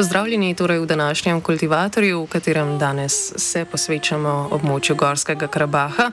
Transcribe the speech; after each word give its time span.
Pozdravljeni 0.00 0.54
torej 0.54 0.78
v 0.78 0.86
današnjem 0.86 1.40
kultivatorju, 1.40 2.22
v 2.24 2.26
katerem 2.26 2.78
danes 2.78 3.12
se 3.36 3.66
posvečamo 3.68 4.48
območju 4.50 4.96
Gorskega 4.96 5.44
Karabaha. 5.46 6.06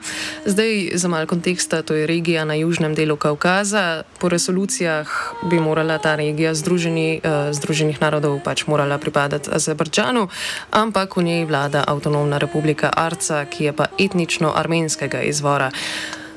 Zdaj, 0.44 0.90
za 0.94 1.08
malo 1.08 1.26
konteksta, 1.26 1.80
to 1.82 1.94
je 1.96 2.06
regija 2.06 2.44
na 2.44 2.54
južnem 2.54 2.94
delu 2.94 3.16
Kaukaza. 3.16 4.02
Po 4.20 4.28
resolucijah 4.28 5.08
bi 5.48 5.60
morala 5.60 5.98
ta 5.98 6.14
regija 6.20 6.52
Združeni, 6.54 7.20
uh, 7.24 7.48
Združenih 7.56 8.00
narodov 8.00 8.42
pač 8.44 8.66
morala 8.66 8.98
pripadati 8.98 9.48
Azerbajdžanu, 9.52 10.28
ampak 10.70 11.16
v 11.16 11.22
njej 11.22 11.44
vlada 11.48 11.84
avtonomna 11.88 12.38
republika 12.38 12.92
Arca, 12.92 13.46
ki 13.48 13.64
je 13.64 13.72
pa 13.72 13.86
etnično 13.98 14.52
armenskega 14.52 15.24
izvora. 15.24 15.72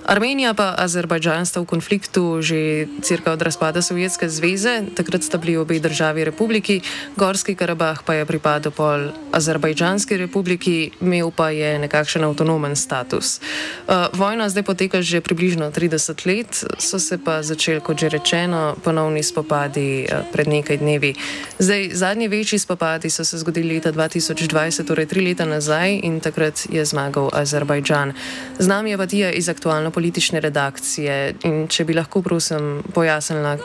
Armenija 0.06 0.54
pa 0.54 0.74
Azerbajdžan 0.78 1.46
sta 1.46 1.62
v 1.62 1.70
konfliktu 1.70 2.42
že 2.42 2.90
cirka 3.02 3.32
od 3.32 3.42
razpada 3.42 3.82
Sovjetske 3.82 4.30
zveze, 4.30 4.84
takrat 4.98 5.24
sta 5.24 5.38
bili 5.38 5.58
obe 5.58 5.80
državi 5.80 6.26
republiki, 6.26 6.82
Gorski 7.16 7.56
Karabah 7.56 8.02
pa 8.06 8.14
je 8.14 8.26
pripadal 8.26 8.74
pol 8.74 9.14
Azerbajdžanski 9.32 10.18
republiki, 10.18 10.92
imel 11.02 11.32
pa 11.32 11.50
je 11.54 11.80
nekakšen 11.80 12.24
avtonomen 12.24 12.76
status. 12.76 13.40
Uh, 13.88 14.10
vojna 14.14 14.50
zdaj 14.50 14.64
poteka 14.64 15.02
že 15.02 15.22
približno 15.22 15.72
30 15.72 16.26
let, 16.26 16.52
so 16.80 17.00
se 17.00 17.18
pa 17.18 17.44
začeli, 17.44 17.82
kot 17.82 18.00
že 18.00 18.10
rečeno, 18.10 18.76
ponovni 18.84 19.24
spopadi 19.24 20.10
uh, 20.10 20.26
pred 20.34 20.48
nekaj 20.48 20.78
dnevi. 20.78 21.14
Zdaj, 21.60 21.90
zadnji 21.94 22.28
večji 22.28 22.60
spopadi 22.60 23.10
so 23.10 23.26
se 23.26 23.38
zgodili 23.38 23.76
leta 23.76 23.92
2020, 23.92 24.88
torej 24.88 25.06
tri 25.06 25.22
leta 25.22 25.46
nazaj 25.46 26.00
in 26.04 26.20
takrat 26.20 26.66
je 26.70 26.86
zmagal 26.86 27.30
Azerbajdžan. 27.34 28.14
Z 28.60 28.68
nami 28.68 28.92
je 28.92 28.98
pa 28.98 29.06
Tija 29.08 29.32
iz 29.32 29.50
aktualno 29.50 29.91
politične 29.92 30.40
redakcije 30.40 31.36
in 31.48 31.68
če 31.68 31.86
bi 31.86 31.96
lahko, 31.98 32.22
prosim, 32.22 32.82
pojasnila, 32.94 33.58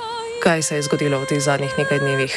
kaj 0.43 0.62
se 0.62 0.77
je 0.77 0.87
zgodilo 0.87 1.21
v 1.23 1.33
teh 1.33 1.41
zadnjih 1.43 1.75
nekaj 1.78 2.03
dnevih. 2.03 2.37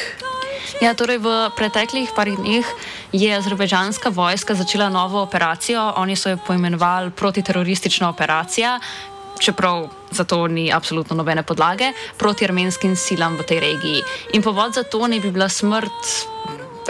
Ja, 0.80 0.94
torej 0.94 1.18
v 1.20 1.50
preteklih 1.58 2.08
parih 2.16 2.38
dneh 2.38 2.64
je 3.12 3.28
azerbajdžanska 3.36 4.14
vojska 4.14 4.54
začela 4.54 4.88
novo 4.88 5.20
operacijo. 5.20 5.82
Oni 6.00 6.16
so 6.16 6.30
jo 6.30 6.38
poimenovali 6.46 7.10
protiteroristična 7.10 8.08
operacija, 8.08 8.78
čeprav 9.40 9.88
za 10.10 10.24
to 10.24 10.46
ni 10.46 10.72
absolutno 10.72 11.16
nobene 11.16 11.42
podlage, 11.42 11.92
proti 12.16 12.44
armenskim 12.44 12.96
silam 12.96 13.36
v 13.36 13.44
tej 13.44 13.60
regiji. 13.60 14.02
In 14.32 14.42
povod 14.42 14.74
za 14.74 14.82
to 14.82 15.06
ne 15.06 15.20
bi 15.20 15.30
bila 15.30 15.48
smrt 15.48 16.30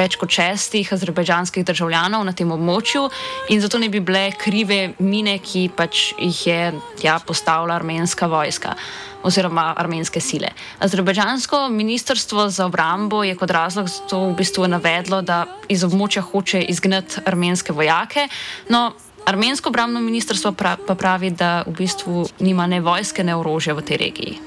več 0.00 0.16
kot 0.20 0.32
šestih 0.32 0.92
azerbajdžanskih 0.96 1.66
državljanov 1.68 2.24
na 2.24 2.32
tem 2.36 2.50
območju 2.52 3.06
in 3.52 3.60
zato 3.60 3.78
ne 3.78 3.90
bi 3.92 4.00
bile 4.00 4.30
krive 4.40 4.94
mine, 4.98 5.36
ki 5.38 5.68
pač 5.76 6.10
jih 6.18 6.40
je 6.46 6.60
ja, 7.04 7.18
postavila 7.26 7.76
armenska 7.76 8.30
vojska 8.30 8.74
oziroma 9.22 9.74
armenske 9.76 10.20
sile. 10.20 10.48
Azerbajdžansko 10.80 11.68
ministrstvo 11.68 12.48
za 12.48 12.66
obrambo 12.66 13.20
je 13.24 13.36
kot 13.36 13.50
razlog 13.50 13.88
za 13.88 14.06
to 14.08 14.22
v 14.30 14.36
bistvu 14.38 14.68
navedlo, 14.68 15.20
da 15.22 15.44
iz 15.68 15.84
območja 15.84 16.22
hoče 16.24 16.62
izgnati 16.72 17.20
armenske 17.28 17.76
vojake. 17.76 18.28
No, 18.72 18.90
Armensko 19.20 19.68
obrambno 19.68 20.00
ministrstvo 20.00 20.54
pra, 20.56 20.78
pa 20.80 20.94
pravi, 20.96 21.28
da 21.30 21.62
v 21.66 21.74
bistvu 21.76 22.24
nima 22.40 22.64
ne 22.66 22.80
vojske, 22.80 23.20
ne 23.24 23.36
orožja 23.36 23.74
v 23.76 23.84
tej 23.84 23.98
regiji. 24.00 24.38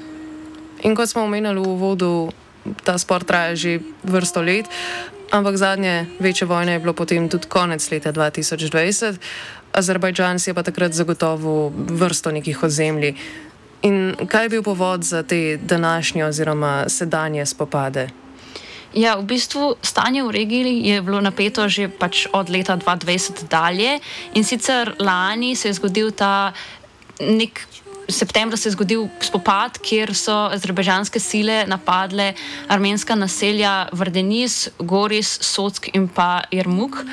In 0.83 0.97
kot 0.97 1.13
smo 1.13 1.23
omenjali 1.23 1.61
v 1.61 1.67
uvodu, 1.69 2.09
ta 2.83 2.97
spor 2.97 3.23
traja 3.23 3.55
že 3.55 3.79
vrsto 4.03 4.41
let. 4.41 4.65
Ampak 5.31 5.57
zadnje 5.57 6.05
večje 6.19 6.47
vojne 6.47 6.77
je 6.77 6.79
bilo 6.79 6.93
potem 6.93 7.29
tudi 7.29 7.49
konec 7.49 7.81
leta 7.91 8.13
2020. 8.13 9.17
Azerbajdžan 9.73 10.39
si 10.39 10.49
je 10.49 10.53
pa 10.53 10.63
takrat 10.63 10.93
zagotovil 10.93 11.73
vrsto 11.73 12.31
nekih 12.31 12.63
ozemlji. 12.63 13.15
In 13.83 14.15
kaj 14.27 14.45
je 14.45 14.49
bil 14.49 14.63
povod 14.63 15.03
za 15.03 15.23
te 15.23 15.57
današnje 15.57 16.25
oziroma 16.25 16.85
sedanje 16.87 17.45
spopade? 17.45 18.09
Ja, 18.93 19.17
v 19.17 19.25
bistvu 19.25 19.75
stanje 19.81 20.21
v 20.23 20.31
regiji 20.31 20.85
je 20.85 21.01
bilo 21.01 21.17
napeto 21.17 21.65
že 21.65 21.89
pač 21.89 22.29
od 22.29 22.49
leta 22.49 22.77
2020 22.77 23.49
dalje. 23.49 23.99
In 24.37 24.45
sicer 24.45 24.93
lani 24.99 25.55
se 25.55 25.67
je 25.67 25.73
zgodil 25.73 26.11
ta 26.13 26.53
nek 27.19 27.65
septembra 28.09 28.57
se 28.57 28.69
je 28.69 28.73
zgodil 28.73 29.07
spopad, 29.21 29.77
kjer 29.83 30.13
so 30.15 30.35
azerbajdžanske 30.53 31.19
sile 31.19 31.63
napadle 31.67 32.33
armenska 32.67 33.15
naselja 33.15 33.89
Vrdenis, 33.91 34.69
Goris, 34.79 35.37
Sotsk 35.41 35.89
in 35.93 36.07
pa 36.07 36.43
Irmuk. 36.51 37.03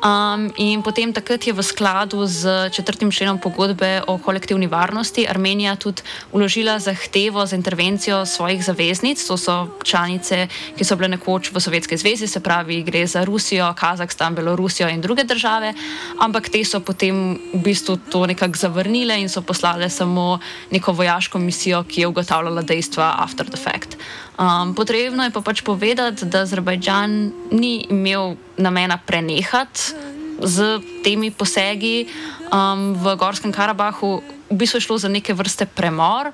Um, 0.00 0.48
in 0.56 0.80
potem 0.80 1.12
takrat 1.12 1.44
je 1.44 1.52
v 1.52 1.60
skladu 1.60 2.24
z 2.24 2.72
četrtim 2.72 3.12
členom 3.12 3.36
pogodbe 3.36 4.00
o 4.08 4.16
kolektivni 4.18 4.64
varnosti 4.66 5.28
Armenija 5.28 5.76
tudi 5.76 6.00
uložila 6.32 6.78
zahtevo 6.78 7.46
za 7.46 7.56
intervencijo 7.56 8.26
svojih 8.26 8.64
zaveznic, 8.64 9.20
to 9.20 9.36
so 9.36 9.68
članice, 9.84 10.48
ki 10.76 10.84
so 10.84 10.96
bile 10.96 11.08
nekoč 11.08 11.52
v 11.52 11.60
Sovjetski 11.60 11.96
zvezi, 11.96 12.26
se 12.26 12.40
pravi, 12.40 12.80
gre 12.82 13.04
za 13.06 13.24
Rusijo, 13.24 13.74
Kazahstan, 13.76 14.34
Belorusijo 14.34 14.88
in 14.88 15.04
druge 15.04 15.24
države, 15.24 15.74
ampak 16.16 16.48
te 16.48 16.64
so 16.64 16.80
potem 16.80 17.36
v 17.52 17.60
bistvu 17.60 18.00
to 18.08 18.24
nekako 18.26 18.56
zavrnile 18.56 19.20
in 19.20 19.28
so 19.28 19.44
poslale 19.44 19.90
samo 19.90 20.40
neko 20.70 20.92
vojaško 20.92 21.38
misijo, 21.38 21.84
ki 21.84 22.00
je 22.00 22.06
ugotavljala 22.06 22.62
dejstva 22.62 23.16
after 23.20 23.44
the 23.44 23.60
fact. 23.60 24.00
Um, 24.40 24.72
potrebno 24.72 25.20
je 25.28 25.36
pa 25.36 25.44
pač 25.44 25.60
povedati, 25.60 26.24
da 26.24 26.48
Azerbajdžan 26.48 27.10
ni 27.52 27.84
imel 27.92 28.40
namena 28.56 28.96
prenehati 28.96 29.92
z 30.40 30.80
temi 31.04 31.28
posegi 31.28 32.08
um, 32.48 32.96
v 32.96 33.20
Gorskem 33.20 33.52
Karabahu, 33.52 34.24
v 34.48 34.56
bistvu 34.56 34.80
šlo 34.80 34.96
za 34.96 35.12
neke 35.12 35.36
vrste 35.36 35.68
premor. 35.68 36.32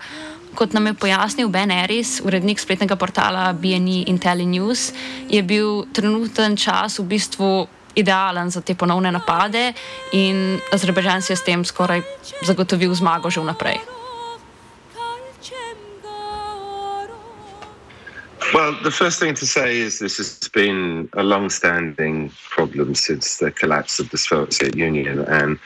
Kot 0.54 0.70
nam 0.70 0.86
je 0.86 0.94
pojasnil 0.94 1.50
Ben 1.50 1.74
Eris, 1.74 2.22
urednik 2.22 2.62
spletnega 2.62 2.94
portala 2.94 3.50
BNE 3.50 4.06
IntelliNews, 4.06 4.94
je 5.26 5.42
bil 5.42 5.90
trenuten 5.90 6.54
čas 6.54 7.02
v 7.02 7.10
bistvu 7.10 7.66
idealen 7.98 8.54
za 8.54 8.62
te 8.62 8.78
ponovne 8.78 9.10
napade 9.10 9.74
in 10.14 10.62
Azerbajdžan 10.70 11.26
si 11.26 11.34
je 11.34 11.42
s 11.42 11.42
tem 11.42 11.64
skoraj 11.66 12.06
zagotovil 12.46 12.94
zmago 12.94 13.34
že 13.34 13.42
vnaprej. 13.42 13.95
Well, 18.54 18.78
the 18.82 18.92
first 18.92 19.18
thing 19.18 19.34
to 19.34 19.46
say 19.46 19.78
is 19.78 19.98
this 19.98 20.18
has 20.18 20.48
been 20.48 21.08
a 21.14 21.24
long-standing 21.24 22.30
problem 22.48 22.94
since 22.94 23.38
the 23.38 23.50
collapse 23.50 23.98
of 23.98 24.10
the 24.10 24.18
Soviet 24.18 24.76
Union, 24.76 25.20
and 25.20 25.58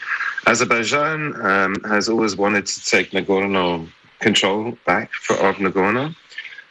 Azerbaijan 0.46 1.38
um, 1.44 1.76
has 1.84 2.08
always 2.08 2.36
wanted 2.36 2.66
to 2.66 2.84
take 2.84 3.10
Nagorno 3.10 3.86
control 4.20 4.78
back 4.86 5.12
for, 5.12 5.36
of 5.36 5.56
Nagorno. 5.56 6.14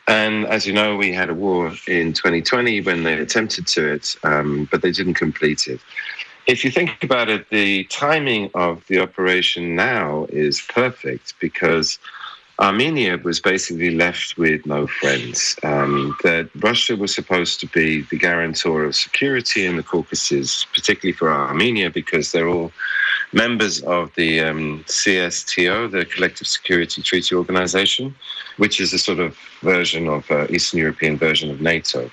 And 0.08 0.48
as 0.48 0.66
you 0.66 0.74
know, 0.74 0.96
we 0.96 1.14
had 1.14 1.30
a 1.30 1.36
war 1.36 1.68
in 1.88 2.14
2020 2.14 2.82
when 2.82 3.04
they 3.04 3.14
attempted 3.20 3.68
to 3.68 3.94
it, 3.94 4.16
um, 4.24 4.68
but 4.72 4.82
they 4.82 4.92
didn't 4.92 5.14
complete 5.14 5.68
it. 5.68 5.80
If 6.48 6.66
you 6.66 6.72
think 6.72 7.04
about 7.04 7.30
it, 7.30 7.48
the 7.52 7.84
timing 7.86 8.50
of 8.56 8.84
the 8.88 9.00
operation 9.00 9.76
now 9.76 10.26
is 10.30 10.62
perfect 10.62 11.36
because 11.40 12.00
Armenia 12.60 13.18
was 13.24 13.40
basically 13.40 13.92
left 13.92 14.38
with 14.38 14.66
no 14.66 14.86
friends. 14.86 15.56
Um, 15.64 16.16
that 16.24 16.50
Russia 16.56 16.96
was 16.98 17.16
supposed 17.16 17.62
to 17.62 17.68
be 17.68 18.02
the 18.02 18.18
guarantor 18.18 18.84
of 18.84 18.96
security 18.96 19.66
in 19.66 19.78
the 19.78 19.84
Caucasus, 19.84 20.66
particularly 20.66 21.14
for 21.14 21.32
Armenia, 21.32 21.90
because 21.90 22.32
they're 22.34 22.50
all 22.50 22.72
members 23.32 23.82
of 23.84 24.14
the 24.16 24.42
um, 24.42 24.84
CSTO, 24.88 25.90
the 25.90 26.06
Collective 26.06 26.48
Security 26.48 27.02
Treaty 27.02 27.34
Organization, 27.34 28.14
which 28.58 28.82
is 28.82 28.92
a 28.92 29.00
sort 29.00 29.20
of 29.20 29.38
version 29.62 30.10
of 30.10 30.30
uh, 30.30 30.48
Eastern 30.50 30.80
European 30.80 31.18
version 31.18 31.50
of 31.50 31.62
NATO. 31.62 32.12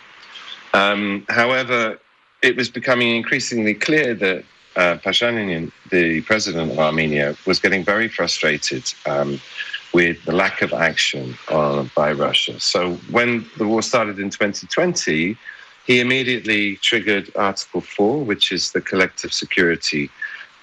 Um, 0.75 1.25
however, 1.29 1.99
it 2.43 2.55
was 2.55 2.69
becoming 2.69 3.17
increasingly 3.17 3.75
clear 3.75 4.15
that 4.15 4.45
uh, 4.77 4.99
Pashinyan, 4.99 5.73
the 5.91 6.21
president 6.23 6.71
of 6.71 6.79
Armenia, 6.79 7.35
was 7.47 7.59
getting 7.59 7.83
very 7.83 8.09
frustrated 8.09 8.85
um, 9.07 9.41
with 9.97 10.23
the 10.27 10.37
lack 10.45 10.61
of 10.61 10.75
action 10.75 11.35
uh, 11.49 11.83
by 11.95 12.13
Russia. 12.13 12.61
So 12.61 12.97
when 13.17 13.47
the 13.57 13.67
war 13.67 13.81
started 13.81 14.19
in 14.19 14.29
2020, 14.29 15.39
he 15.87 16.01
immediately 16.01 16.77
triggered 16.89 17.33
Article 17.35 17.81
4, 17.81 18.23
which 18.23 18.53
is 18.53 18.73
the 18.73 18.83
collective 18.83 19.33
security 19.33 20.11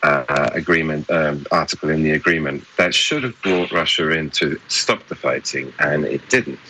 uh, 0.03 0.49
agreement 0.53 1.09
um, 1.09 1.47
article 1.49 1.89
in 1.89 2.03
the 2.03 2.11
agreement 2.11 2.63
that 2.77 2.93
should 2.93 3.23
have 3.23 3.41
brought 3.41 3.71
Russia 3.71 4.07
in 4.11 4.29
to 4.41 4.61
stop 4.67 5.01
the 5.07 5.15
fighting, 5.15 5.73
and 5.79 6.05
it 6.05 6.21
didn't. 6.29 6.67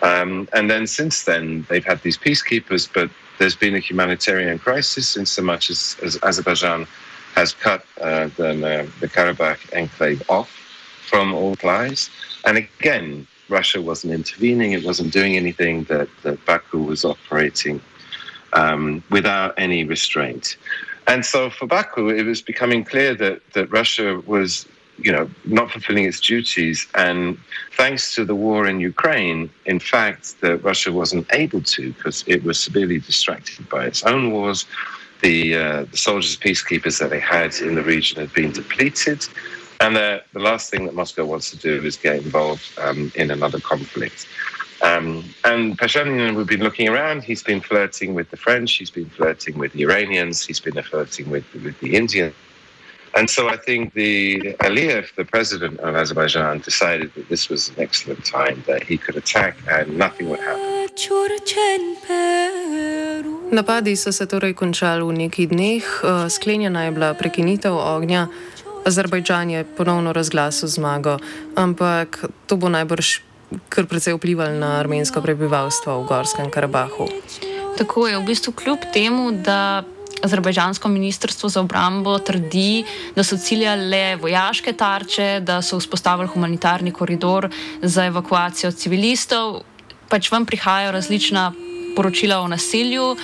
Um, 0.00 0.48
and 0.54 0.70
then 0.70 0.86
since 0.86 1.24
then, 1.24 1.66
they've 1.68 1.84
had 1.84 2.00
these 2.00 2.16
peacekeepers, 2.16 2.88
but 2.90 3.10
there's 3.38 3.58
been 3.64 3.74
a 3.74 3.80
humanitarian 3.90 4.58
crisis 4.58 5.14
in 5.18 5.26
so 5.26 5.42
much 5.42 5.68
as, 5.68 5.94
as 6.02 6.18
Azerbaijan 6.22 6.86
has 7.34 7.52
cut 7.52 7.84
uh, 8.00 8.30
the, 8.38 8.50
uh, 8.50 8.86
the 9.00 9.08
Karabakh 9.08 9.60
enclave 9.76 10.22
off 10.30 10.61
from 11.08 11.34
all 11.34 11.56
ties. 11.56 12.10
And 12.44 12.56
again, 12.58 13.26
Russia 13.48 13.80
wasn't 13.80 14.12
intervening, 14.14 14.72
it 14.72 14.84
wasn't 14.84 15.12
doing 15.12 15.36
anything 15.36 15.84
that, 15.84 16.08
that 16.22 16.44
Baku 16.46 16.82
was 16.82 17.04
operating 17.04 17.80
um, 18.52 19.02
without 19.10 19.54
any 19.56 19.84
restraint. 19.84 20.56
And 21.06 21.24
so 21.24 21.50
for 21.50 21.66
Baku, 21.66 22.08
it 22.08 22.24
was 22.24 22.40
becoming 22.40 22.84
clear 22.84 23.14
that, 23.16 23.40
that 23.54 23.70
Russia 23.70 24.22
was 24.26 24.66
you 24.98 25.12
know, 25.12 25.28
not 25.44 25.70
fulfilling 25.70 26.04
its 26.04 26.20
duties. 26.20 26.86
And 26.94 27.38
thanks 27.76 28.14
to 28.14 28.24
the 28.24 28.34
war 28.34 28.66
in 28.68 28.80
Ukraine, 28.80 29.50
in 29.66 29.80
fact, 29.80 30.40
that 30.40 30.58
Russia 30.58 30.92
wasn't 30.92 31.26
able 31.32 31.62
to 31.62 31.92
because 31.92 32.24
it 32.26 32.44
was 32.44 32.58
severely 32.58 32.98
distracted 33.00 33.68
by 33.68 33.86
its 33.86 34.02
own 34.04 34.32
wars. 34.32 34.66
The, 35.20 35.56
uh, 35.56 35.84
the 35.90 35.96
soldiers, 35.96 36.36
peacekeepers 36.36 36.98
that 36.98 37.10
they 37.10 37.20
had 37.20 37.54
in 37.56 37.74
the 37.74 37.82
region 37.82 38.20
had 38.20 38.32
been 38.32 38.52
depleted. 38.52 39.26
And 39.82 39.96
the, 39.96 40.22
the 40.32 40.38
last 40.38 40.70
thing 40.70 40.86
that 40.86 40.94
Moscow 40.94 41.24
wants 41.24 41.50
to 41.50 41.56
do 41.56 41.84
is 41.84 41.96
get 41.96 42.16
involved 42.16 42.66
um, 42.78 43.10
in 43.16 43.32
another 43.32 43.58
conflict. 43.58 44.28
Um, 44.80 45.24
and 45.44 45.76
Pashinyan, 45.76 46.36
we've 46.36 46.46
been 46.46 46.62
looking 46.62 46.88
around. 46.88 47.24
He's 47.24 47.42
been 47.42 47.60
flirting 47.60 48.14
with 48.14 48.30
the 48.30 48.36
French. 48.36 48.72
He's 48.72 48.90
been 48.90 49.10
flirting 49.10 49.58
with 49.58 49.72
the 49.72 49.82
Iranians. 49.82 50.46
He's 50.46 50.60
been 50.60 50.80
flirting 50.82 51.30
with, 51.30 51.44
with 51.64 51.78
the 51.80 51.96
Indians. 51.96 52.34
And 53.14 53.28
so 53.28 53.48
I 53.48 53.56
think 53.56 53.92
the 53.92 54.40
Aliyev, 54.60 55.14
the 55.16 55.24
president 55.24 55.80
of 55.80 55.94
Azerbaijan, 55.96 56.60
decided 56.60 57.12
that 57.14 57.28
this 57.28 57.48
was 57.50 57.68
an 57.70 57.74
excellent 57.78 58.24
time 58.24 58.62
that 58.66 58.82
he 58.84 58.96
could 58.96 59.16
attack 59.16 59.58
and 59.68 59.98
nothing 59.98 60.30
would 60.30 60.40
happen. 60.40 60.88
Napadi 63.52 63.96
so 63.96 64.12
se 64.12 64.26
torej 64.26 64.54
končali 64.56 65.04
v 65.04 65.12
nekaj 65.12 65.46
dneh, 65.52 65.84
eh, 65.84 66.28
sklenjena 66.30 66.84
je 66.84 66.90
bila 66.90 67.12
prekinitev 67.14 67.76
ognja. 67.76 68.28
Azerbajdžan 68.86 69.50
je 69.50 69.64
ponovno 69.64 70.12
razglasil 70.12 70.68
zmago, 70.68 71.18
ampak 71.54 72.24
to 72.46 72.56
bo 72.56 72.68
najbrž 72.68 73.20
kar 73.68 73.86
precej 73.86 74.16
vplivalo 74.16 74.56
na 74.56 74.80
armensko 74.80 75.20
prebivalstvo 75.20 76.02
v 76.02 76.06
Gorskem 76.08 76.48
Karabahu. 76.50 77.08
Tako 77.76 78.08
je 78.08 78.18
v 78.18 78.24
bistvu 78.24 78.52
kljub 78.52 78.80
temu, 78.92 79.32
da 79.32 79.84
Azerbajdžansko 80.22 80.88
ministrstvo 80.88 81.48
za 81.48 81.60
obrambo 81.60 82.18
trdi, 82.18 82.84
da 83.16 83.24
so 83.24 83.36
ciljali 83.36 83.88
le 83.90 84.16
vojaške 84.16 84.72
tarče, 84.72 85.40
da 85.40 85.62
so 85.62 85.80
vzpostavili 85.80 86.28
humanitarni 86.28 86.92
koridor 86.92 87.48
za 87.82 88.06
evakuacijo 88.06 88.70
civilistov. 88.72 89.62
Pač 90.08 90.30
vam 90.30 90.46
prihajajo 90.46 90.92
različna 90.92 91.52
poročila 91.96 92.40
o 92.40 92.48
nasilju. 92.48 93.16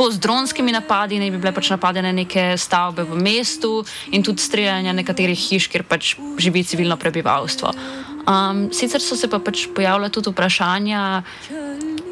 Tako 0.00 0.16
z 0.16 0.18
dronskimi 0.24 0.72
napadi 0.72 1.18
naj 1.20 1.28
bi 1.28 1.38
bile 1.42 1.50
pač 1.52 1.68
napadene 1.68 2.08
neke 2.16 2.56
stavbe 2.56 3.04
v 3.04 3.18
mestu 3.20 3.82
in 4.16 4.22
tudi 4.24 4.40
streljanje 4.40 4.94
nekaterih 4.96 5.36
hiš, 5.36 5.66
kjer 5.68 5.82
pač 5.84 6.14
živi 6.40 6.62
civilno 6.64 6.96
prebivalstvo. 6.96 7.68
Um, 8.24 8.62
sicer 8.72 9.04
so 9.04 9.12
se 9.12 9.28
pa 9.28 9.36
pač 9.44 9.66
pojavljala 9.76 10.08
tudi 10.08 10.32
vprašanja, 10.32 11.02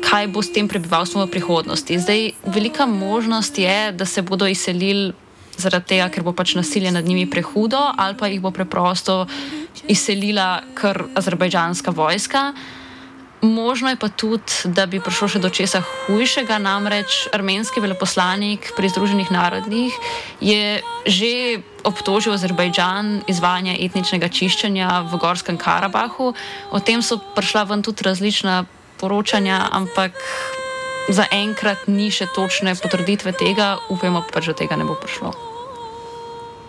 kaj 0.04 0.28
bo 0.28 0.44
s 0.44 0.52
tem 0.52 0.68
prebivalstvom 0.68 1.24
v 1.24 1.32
prihodnosti. 1.32 1.96
Zdaj, 1.96 2.28
velika 2.52 2.84
možnost 2.84 3.56
je, 3.56 3.78
da 3.96 4.04
se 4.04 4.20
bodo 4.20 4.44
izselili 4.44 5.14
zaradi 5.56 5.96
tega, 5.96 6.10
ker 6.12 6.28
bo 6.28 6.36
pač 6.36 6.58
nasilje 6.60 6.92
nad 6.92 7.08
njimi 7.08 7.24
prehudo, 7.24 7.80
ali 7.96 8.20
pa 8.20 8.28
jih 8.28 8.44
bo 8.44 8.52
preprosto 8.52 9.24
izselila 9.88 10.60
kar 10.76 11.06
azerbajdžanska 11.16 11.96
vojska. 11.96 12.52
Možno 13.42 13.90
je 13.90 13.96
pa 13.96 14.08
tudi, 14.08 14.50
da 14.64 14.86
bi 14.90 14.98
prišlo 14.98 15.28
še 15.30 15.38
do 15.38 15.46
česa 15.46 15.78
hujšega, 15.86 16.58
namreč 16.58 17.30
armenski 17.30 17.78
veleposlanik 17.78 18.72
pri 18.74 18.90
Združenih 18.90 19.30
narodih 19.30 19.94
je 20.42 20.82
že 21.06 21.62
obtožil 21.86 22.34
Azerbajdžan 22.34 23.30
izvajanja 23.30 23.78
etničnega 23.78 24.26
čiščenja 24.26 25.06
v 25.06 25.22
Gorskem 25.22 25.54
Karabahu. 25.54 26.34
O 26.74 26.78
tem 26.82 26.98
so 26.98 27.22
prišla 27.38 27.70
ven 27.70 27.86
tudi 27.86 28.02
različna 28.02 28.66
poročanja, 28.98 29.70
ampak 29.70 30.18
zaenkrat 31.06 31.86
ni 31.86 32.10
še 32.10 32.26
točne 32.34 32.74
potrditve 32.74 33.32
tega, 33.38 33.78
upajmo 33.86 34.26
pa, 34.26 34.42
da 34.42 34.52
tega 34.52 34.74
ne 34.74 34.84
bo 34.84 34.98
prišlo. 34.98 35.30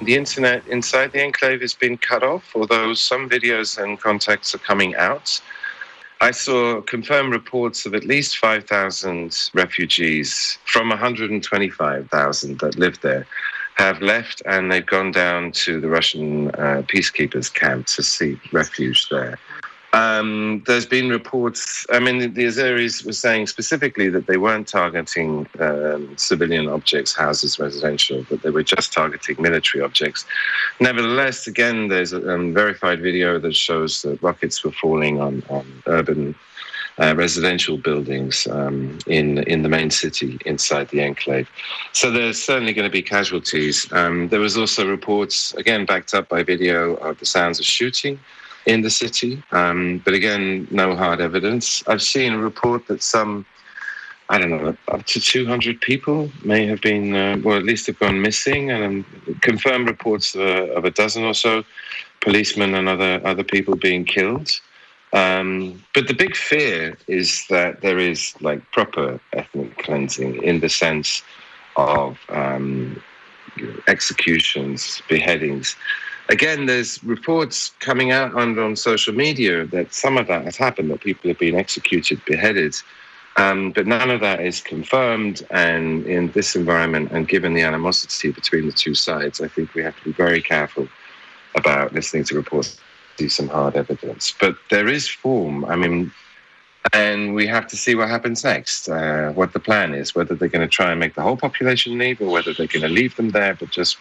The 0.06 0.16
internet 0.16 0.64
inside 0.70 1.12
the 1.12 1.20
enclave 1.20 1.60
has 1.66 1.74
been 1.74 1.98
cut 1.98 2.24
off, 2.24 2.56
although 2.56 2.94
some 2.94 3.28
videos 3.28 3.82
and 3.82 4.00
contacts 4.00 4.54
are 4.54 4.62
coming 4.62 4.94
out. 4.96 5.42
I 6.22 6.32
saw 6.32 6.82
confirmed 6.82 7.32
reports 7.32 7.86
of 7.86 7.96
at 7.96 8.04
least 8.04 8.40
5,000 8.40 9.52
refugees 9.54 10.58
from 10.66 10.90
125,000 10.90 12.60
that 12.60 12.78
lived 12.78 13.02
there 13.02 13.26
have 13.76 14.02
left 14.02 14.42
and 14.46 14.70
they've 14.70 14.86
gone 14.86 15.14
down 15.14 15.54
to 15.54 15.80
the 15.80 15.88
Russian 15.88 16.50
uh, 16.50 16.84
peacekeepers' 16.88 17.54
camp 17.54 17.88
to 17.88 18.04
seek 18.04 18.38
refuge 18.52 19.08
there. 19.08 19.40
Um, 19.94 20.64
there's 20.68 20.86
been 20.86 21.10
reports. 21.10 21.86
I 21.92 22.00
mean, 22.00 22.20
the 22.20 22.46
Azeris 22.46 23.04
were 23.04 23.14
saying 23.14 23.48
specifically 23.48 24.08
that 24.10 24.28
they 24.28 24.38
weren't 24.38 24.68
targeting 24.68 25.48
um, 25.60 26.16
civilian 26.16 26.68
objects, 26.68 27.16
houses, 27.16 27.58
residential, 27.60 28.24
but 28.30 28.44
they 28.44 28.52
were 28.52 28.64
just 28.64 28.94
targeting 28.94 29.42
military 29.42 29.84
objects. 29.84 30.26
Nevertheless, 30.80 31.48
again, 31.48 31.88
there's 31.88 32.14
a 32.14 32.34
um, 32.34 32.54
verified 32.54 33.02
video 33.02 33.40
that 33.40 33.56
shows 33.56 34.04
that 34.04 34.22
rockets 34.22 34.64
were 34.64 34.72
falling 34.72 35.20
on, 35.20 35.42
on 35.50 35.66
urban 35.88 36.36
uh, 37.00 37.16
residential 37.16 37.78
buildings 37.78 38.46
um, 38.48 39.00
in 39.08 39.40
in 39.44 39.64
the 39.64 39.70
main 39.70 39.90
city 39.90 40.38
inside 40.46 40.90
the 40.90 41.02
enclave. 41.02 41.50
So 41.94 42.12
there's 42.12 42.42
certainly 42.42 42.74
going 42.74 42.88
to 42.88 42.92
be 42.92 43.02
casualties. 43.02 43.92
Um, 43.94 44.28
there 44.28 44.42
was 44.42 44.58
also 44.58 44.86
reports, 44.86 45.54
again 45.54 45.86
backed 45.86 46.14
up 46.14 46.28
by 46.28 46.44
video, 46.44 46.96
of 46.96 47.18
the 47.20 47.26
sounds 47.26 47.58
of 47.60 47.66
shooting 47.66 48.20
in 48.66 48.82
the 48.82 48.90
city. 48.90 49.42
Um, 49.52 50.02
but 50.06 50.14
again, 50.14 50.68
no 50.72 50.96
hard 50.96 51.22
evidence. 51.22 51.84
I've 51.88 52.02
seen 52.02 52.34
a 52.34 52.38
report 52.38 52.88
that 52.88 53.02
some, 53.02 53.46
I 54.30 54.38
don't 54.38 54.50
know, 54.50 54.78
up 54.88 55.06
to 55.06 55.20
200 55.20 55.82
people 55.82 56.30
may 56.44 56.66
have 56.68 56.82
been, 56.82 57.16
uh, 57.16 57.38
well, 57.44 57.58
at 57.58 57.64
least 57.64 57.88
have 57.88 58.00
gone 58.00 58.22
missing, 58.22 58.72
and 58.72 58.84
um, 58.84 59.40
confirmed 59.42 59.88
reports 59.88 60.36
of 60.36 60.42
a, 60.42 60.74
of 60.74 60.86
a, 60.86 60.92
dozen 60.92 61.24
or 61.24 61.34
so 61.34 61.64
policemen 62.22 62.76
and 62.76 62.90
other 62.90 63.22
other 63.24 63.44
people 63.44 63.76
being 63.76 64.06
killed. 64.06 64.52
Um, 65.14 65.84
but 65.96 66.08
the 66.08 66.14
big 66.14 66.36
fear 66.36 66.96
is 67.08 67.48
that 67.50 67.82
there 67.82 67.98
is 67.98 68.36
like 68.42 68.62
proper 68.72 69.20
ethnic 69.34 69.76
cleansing 69.80 70.44
in 70.44 70.60
the 70.60 70.70
sense 70.70 71.24
of 71.78 72.20
um, 72.30 73.02
executions, 73.88 75.02
beheadings 75.10 75.76
again, 76.30 76.68
there's 76.68 77.04
reports 77.04 77.72
coming 77.80 78.12
out 78.12 78.34
on, 78.36 78.58
on 78.58 78.76
social 78.76 79.14
media 79.14 79.66
that 79.68 79.94
some 79.94 80.18
of 80.18 80.28
that 80.28 80.46
has 80.46 80.56
happened, 80.56 80.92
that 80.92 81.02
people 81.02 81.30
have 81.30 81.40
been 81.40 81.56
executed, 81.56 82.24
beheaded. 82.26 82.76
Um, 83.38 83.72
but 83.72 83.88
none 83.88 84.10
of 84.10 84.22
that 84.22 84.42
is 84.42 84.62
confirmed. 84.62 85.46
And 85.50 86.06
in 86.06 86.32
this 86.32 86.56
environment, 86.56 87.12
and 87.12 87.28
given 87.28 87.54
the 87.54 87.62
animosity 87.62 88.32
between 88.32 88.66
the 88.66 88.72
two 88.72 88.96
sides, 88.96 89.42
I 89.42 89.48
think 89.48 89.74
we 89.74 89.84
have 89.84 89.98
to 89.98 90.04
be 90.04 90.12
very 90.12 90.42
careful 90.42 90.88
about 91.56 91.94
listening 91.94 92.24
to 92.26 92.36
reports, 92.36 92.78
see 93.18 93.30
some 93.30 93.48
hard 93.48 93.76
evidence. 93.76 94.34
But 94.40 94.56
there 94.70 94.88
is 94.88 95.08
form. 95.08 95.66
I 95.66 95.76
mean, 95.76 96.12
and 96.94 97.34
we 97.34 97.48
have 97.48 97.68
to 97.68 97.78
see 97.78 97.96
what 97.96 98.10
happens 98.10 98.44
next, 98.44 98.88
uh, 98.88 99.32
what 99.32 99.54
the 99.54 99.60
plan 99.60 99.94
is, 99.94 100.16
whether 100.16 100.36
they're 100.36 100.48
going 100.48 100.68
to 100.68 100.76
try 100.76 100.92
and 100.92 101.00
make 101.00 101.16
the 101.16 101.22
whole 101.22 101.38
population 101.38 101.98
leave 101.98 102.22
or 102.22 102.30
whether 102.30 102.54
they're 102.54 102.68
going 102.68 102.84
to 102.84 102.90
leave 102.90 103.16
them 103.16 103.30
there, 103.30 103.56
but 103.56 103.70
just 103.70 103.98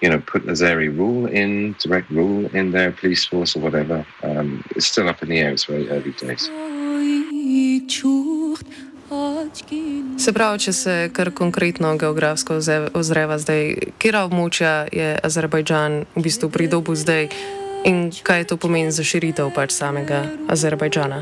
you 0.00 0.08
know, 0.08 0.20
put 0.20 0.46
Nazari 0.46 0.88
rule 0.96 1.26
in, 1.26 1.74
direct 1.78 2.10
rule 2.10 2.46
in 2.54 2.72
their 2.72 2.92
police 2.92 3.24
force 3.24 3.56
or 3.56 3.60
whatever. 3.60 4.04
Um, 4.22 4.64
it's 4.76 4.86
still 4.86 5.08
up 5.08 5.22
in 5.22 5.28
the 5.28 5.38
air. 5.38 5.50
It's 5.50 5.64
very 5.64 5.88
early 5.88 6.12
days. 6.12 6.50
Se 10.18 10.32
pravi, 10.32 10.58
če 10.58 10.72
se 10.72 11.10
kar 11.12 11.30
konkretno 11.30 11.92
geografsko 12.00 12.56
ozreva 12.94 13.36
zdaj, 13.38 13.92
kera 13.98 14.24
območja 14.26 14.88
je 14.92 15.12
Azerbajdžan 15.22 16.04
v 16.16 16.22
bistvu 16.24 16.48
pridobil 16.50 16.96
zdaj, 16.98 17.28
In 17.84 18.08
kaj 18.08 18.46
to 18.48 18.56
pomeni 18.56 18.88
za 18.88 19.04
širitev 19.04 19.50
pač 19.52 19.74
samega 19.76 20.22
Azerbajdžana? 20.48 21.18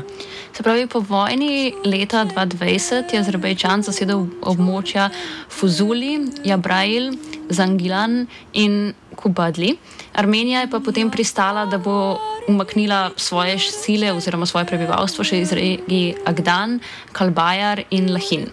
Se 0.55 0.63
pravi, 0.63 0.85
po 0.87 1.01
vojni 1.03 1.73
leta 1.83 2.23
2020 2.29 3.11
je 3.11 3.19
Azerbajdžan 3.19 3.83
zasedel 3.83 4.23
območja 4.47 5.09
Fuzuli, 5.51 6.21
Jabrail, 6.47 7.11
Zangilan 7.51 8.21
in 8.53 8.93
Kubadli. 9.19 9.73
Armenija 10.15 10.63
je 10.63 10.71
pa 10.71 10.79
potem 10.79 11.11
pristala, 11.11 11.65
da 11.67 11.81
bo 11.83 12.15
umaknila 12.47 13.11
svoje 13.19 13.59
sile 13.59 14.13
oziroma 14.15 14.47
svoje 14.47 14.69
prebivalstvo 14.71 15.27
še 15.27 15.41
iz 15.43 15.51
regij 15.51 16.13
Agdan, 16.25 16.79
Kalbajar 17.11 17.83
in 17.91 18.07
Lahin. 18.15 18.47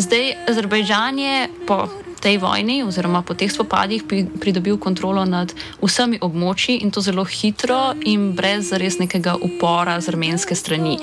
Zdaj 0.00 0.32
Azerbajdžan 0.48 1.20
je 1.20 1.36
po 1.68 1.84
tej 2.24 2.40
vojni 2.40 2.80
oziroma 2.80 3.20
po 3.20 3.36
teh 3.36 3.52
spopadih 3.52 4.08
pridobil 4.40 4.80
kontrolo 4.80 5.28
nad 5.28 5.52
vsemi 5.84 6.16
območji 6.24 6.80
in 6.80 6.88
to 6.88 7.04
zelo 7.04 7.24
hitro 7.28 7.92
in 8.08 8.32
brez 8.32 8.72
res 8.72 8.96
nekega 8.96 9.36
upora 9.36 10.00
z 10.00 10.08
armenske 10.08 10.56
strani. 10.56 10.96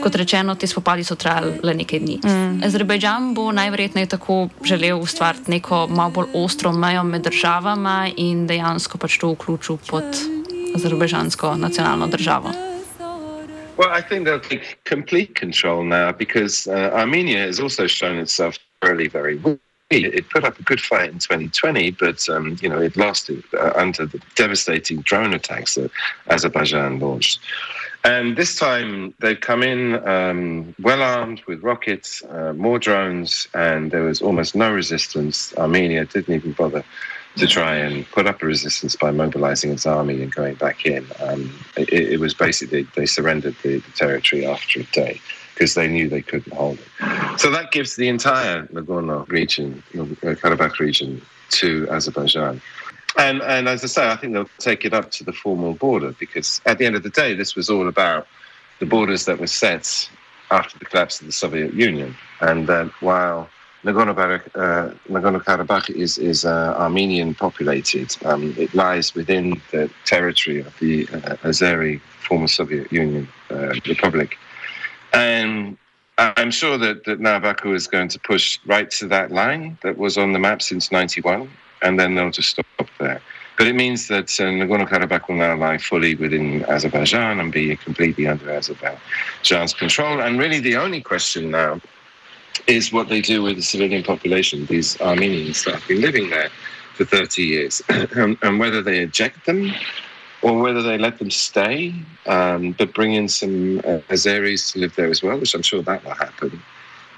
Kot 0.00 0.16
rečeno, 0.16 0.56
ti 0.56 0.66
spopadi 0.66 1.04
so 1.04 1.14
trajali 1.14 1.60
le 1.62 1.74
nekaj 1.76 2.00
dni. 2.00 2.16
Mm. 2.24 2.64
Azerbajdžan 2.64 3.34
bo 3.36 3.52
najverjetneje 3.52 4.16
tako 4.16 4.48
želel 4.64 4.98
ustvariti 4.98 5.52
neko 5.52 5.86
malo 5.92 6.10
bolj 6.10 6.34
ostro 6.40 6.72
mejo 6.72 7.04
med 7.04 7.22
državama 7.28 8.08
in 8.16 8.46
dejansko 8.48 8.98
pač 8.98 9.20
to 9.20 9.34
vključil 9.36 9.78
pod 9.86 10.24
azerbajdžansko 10.74 11.54
nacionalno 11.60 12.08
državo. 12.08 12.50
Well, 13.76 13.92
I 13.92 14.02
think 14.02 14.26
they'll 14.26 14.48
take 14.48 14.76
complete 14.84 15.38
control 15.38 15.84
now 15.84 16.12
because 16.12 16.66
uh, 16.66 16.90
Armenia 16.92 17.46
has 17.46 17.60
also 17.60 17.86
shown 17.86 18.18
itself 18.18 18.58
really 18.82 19.08
very 19.08 19.36
weak. 19.36 19.60
It 19.90 20.28
put 20.30 20.44
up 20.44 20.56
a 20.56 20.62
good 20.62 20.80
fight 20.80 21.10
in 21.10 21.18
2020, 21.18 21.90
but 21.90 22.28
um, 22.28 22.56
you 22.62 22.68
know 22.68 22.80
it 22.80 22.96
lasted 22.96 23.42
uh, 23.54 23.72
under 23.74 24.06
the 24.06 24.20
devastating 24.36 25.00
drone 25.00 25.34
attacks 25.34 25.74
that 25.74 25.90
Azerbaijan 26.28 27.00
launched. 27.00 27.40
And 28.04 28.36
this 28.36 28.56
time 28.56 29.12
they've 29.18 29.40
come 29.40 29.64
in 29.64 29.96
um, 30.08 30.76
well 30.80 31.02
armed 31.02 31.42
with 31.48 31.64
rockets, 31.64 32.22
uh, 32.30 32.52
more 32.52 32.78
drones, 32.78 33.48
and 33.52 33.90
there 33.90 34.04
was 34.04 34.22
almost 34.22 34.54
no 34.54 34.72
resistance. 34.72 35.52
Armenia 35.56 36.04
didn't 36.04 36.34
even 36.34 36.52
bother 36.52 36.84
to 37.36 37.46
try 37.48 37.74
and 37.74 38.08
put 38.10 38.26
up 38.26 38.42
a 38.42 38.46
resistance 38.46 38.94
by 38.94 39.10
mobilizing 39.10 39.72
its 39.72 39.86
army 39.86 40.22
and 40.22 40.32
going 40.32 40.54
back 40.54 40.86
in. 40.86 41.04
Um, 41.20 41.52
it, 41.76 41.92
it, 41.92 42.20
was 42.20 42.34
basically 42.34 42.86
they 42.96 43.06
surrendered 43.06 43.54
the, 43.62 43.78
the 43.78 43.90
territory 43.92 44.46
after 44.46 44.80
a 44.80 44.84
day 44.84 45.20
because 45.60 45.74
they 45.74 45.86
knew 45.86 46.08
they 46.08 46.22
couldn't 46.22 46.54
hold 46.54 46.78
it. 46.78 47.38
So 47.38 47.50
that 47.50 47.70
gives 47.70 47.96
the 47.96 48.08
entire 48.08 48.62
Nagorno 48.68 49.28
region, 49.28 49.82
Karabakh 49.92 50.78
region, 50.78 51.20
to 51.50 51.86
Azerbaijan. 51.90 52.62
And, 53.18 53.42
and 53.42 53.68
as 53.68 53.84
I 53.84 53.86
say, 53.88 54.08
I 54.08 54.16
think 54.16 54.32
they'll 54.32 54.48
take 54.58 54.86
it 54.86 54.94
up 54.94 55.10
to 55.10 55.24
the 55.24 55.34
formal 55.34 55.74
border 55.74 56.14
because 56.18 56.62
at 56.64 56.78
the 56.78 56.86
end 56.86 56.96
of 56.96 57.02
the 57.02 57.10
day, 57.10 57.34
this 57.34 57.54
was 57.56 57.68
all 57.68 57.88
about 57.88 58.26
the 58.78 58.86
borders 58.86 59.26
that 59.26 59.38
were 59.38 59.46
set 59.46 60.08
after 60.50 60.78
the 60.78 60.86
collapse 60.86 61.20
of 61.20 61.26
the 61.26 61.32
Soviet 61.32 61.74
Union. 61.74 62.16
And 62.40 62.66
while 63.00 63.50
uh, 63.84 64.70
is, 65.90 66.16
is 66.16 66.44
uh, 66.46 66.74
Armenian 66.78 67.34
populated, 67.34 68.16
um, 68.24 68.54
it 68.56 68.74
lies 68.74 69.14
within 69.14 69.60
the 69.72 69.90
territory 70.06 70.60
of 70.60 70.78
the 70.78 71.06
uh, 71.08 71.36
Azeri 71.48 72.00
former 72.26 72.48
Soviet 72.48 72.90
Union 72.90 73.28
uh, 73.50 73.74
Republic. 73.86 74.38
And 75.12 75.76
I'm 76.18 76.50
sure 76.50 76.76
that, 76.78 77.04
that 77.04 77.20
now 77.20 77.38
Baku 77.38 77.74
is 77.74 77.86
going 77.86 78.08
to 78.08 78.18
push 78.20 78.58
right 78.66 78.90
to 78.92 79.08
that 79.08 79.30
line 79.30 79.78
that 79.82 79.96
was 79.96 80.18
on 80.18 80.32
the 80.32 80.38
map 80.38 80.60
since 80.60 80.92
91, 80.92 81.50
and 81.82 81.98
then 81.98 82.14
they'll 82.14 82.30
just 82.30 82.50
stop 82.50 82.66
there. 82.98 83.22
But 83.56 83.66
it 83.66 83.74
means 83.74 84.08
that 84.08 84.24
uh, 84.40 84.44
Nagorno 84.44 84.88
Karabakh 84.88 85.28
will 85.28 85.36
now 85.36 85.56
lie 85.56 85.78
fully 85.78 86.14
within 86.14 86.64
Azerbaijan 86.64 87.40
and 87.40 87.52
be 87.52 87.76
completely 87.76 88.26
under 88.26 88.50
Azerbaijan's 88.50 89.74
control. 89.74 90.20
And 90.20 90.38
really, 90.38 90.60
the 90.60 90.76
only 90.76 91.00
question 91.02 91.50
now 91.50 91.80
is 92.66 92.92
what 92.92 93.08
they 93.08 93.20
do 93.20 93.42
with 93.42 93.56
the 93.56 93.62
civilian 93.62 94.02
population, 94.02 94.66
these 94.66 95.00
Armenians 95.00 95.64
that 95.64 95.74
have 95.74 95.88
been 95.88 96.00
living 96.00 96.30
there 96.30 96.50
for 96.94 97.04
30 97.04 97.42
years, 97.42 97.82
and, 97.88 98.36
and 98.42 98.58
whether 98.58 98.82
they 98.82 99.00
eject 99.00 99.46
them 99.46 99.72
or 100.42 100.60
whether 100.60 100.82
they 100.82 100.98
let 100.98 101.18
them 101.18 101.30
stay, 101.30 101.94
um, 102.26 102.72
but 102.72 102.94
bring 102.94 103.14
in 103.14 103.28
some 103.28 103.78
uh, 103.80 104.00
Azeris 104.08 104.72
to 104.72 104.78
live 104.78 104.94
there 104.96 105.08
as 105.08 105.22
well, 105.22 105.38
which 105.38 105.54
I'm 105.54 105.62
sure 105.62 105.82
that 105.82 106.04
will 106.04 106.14
happen, 106.14 106.62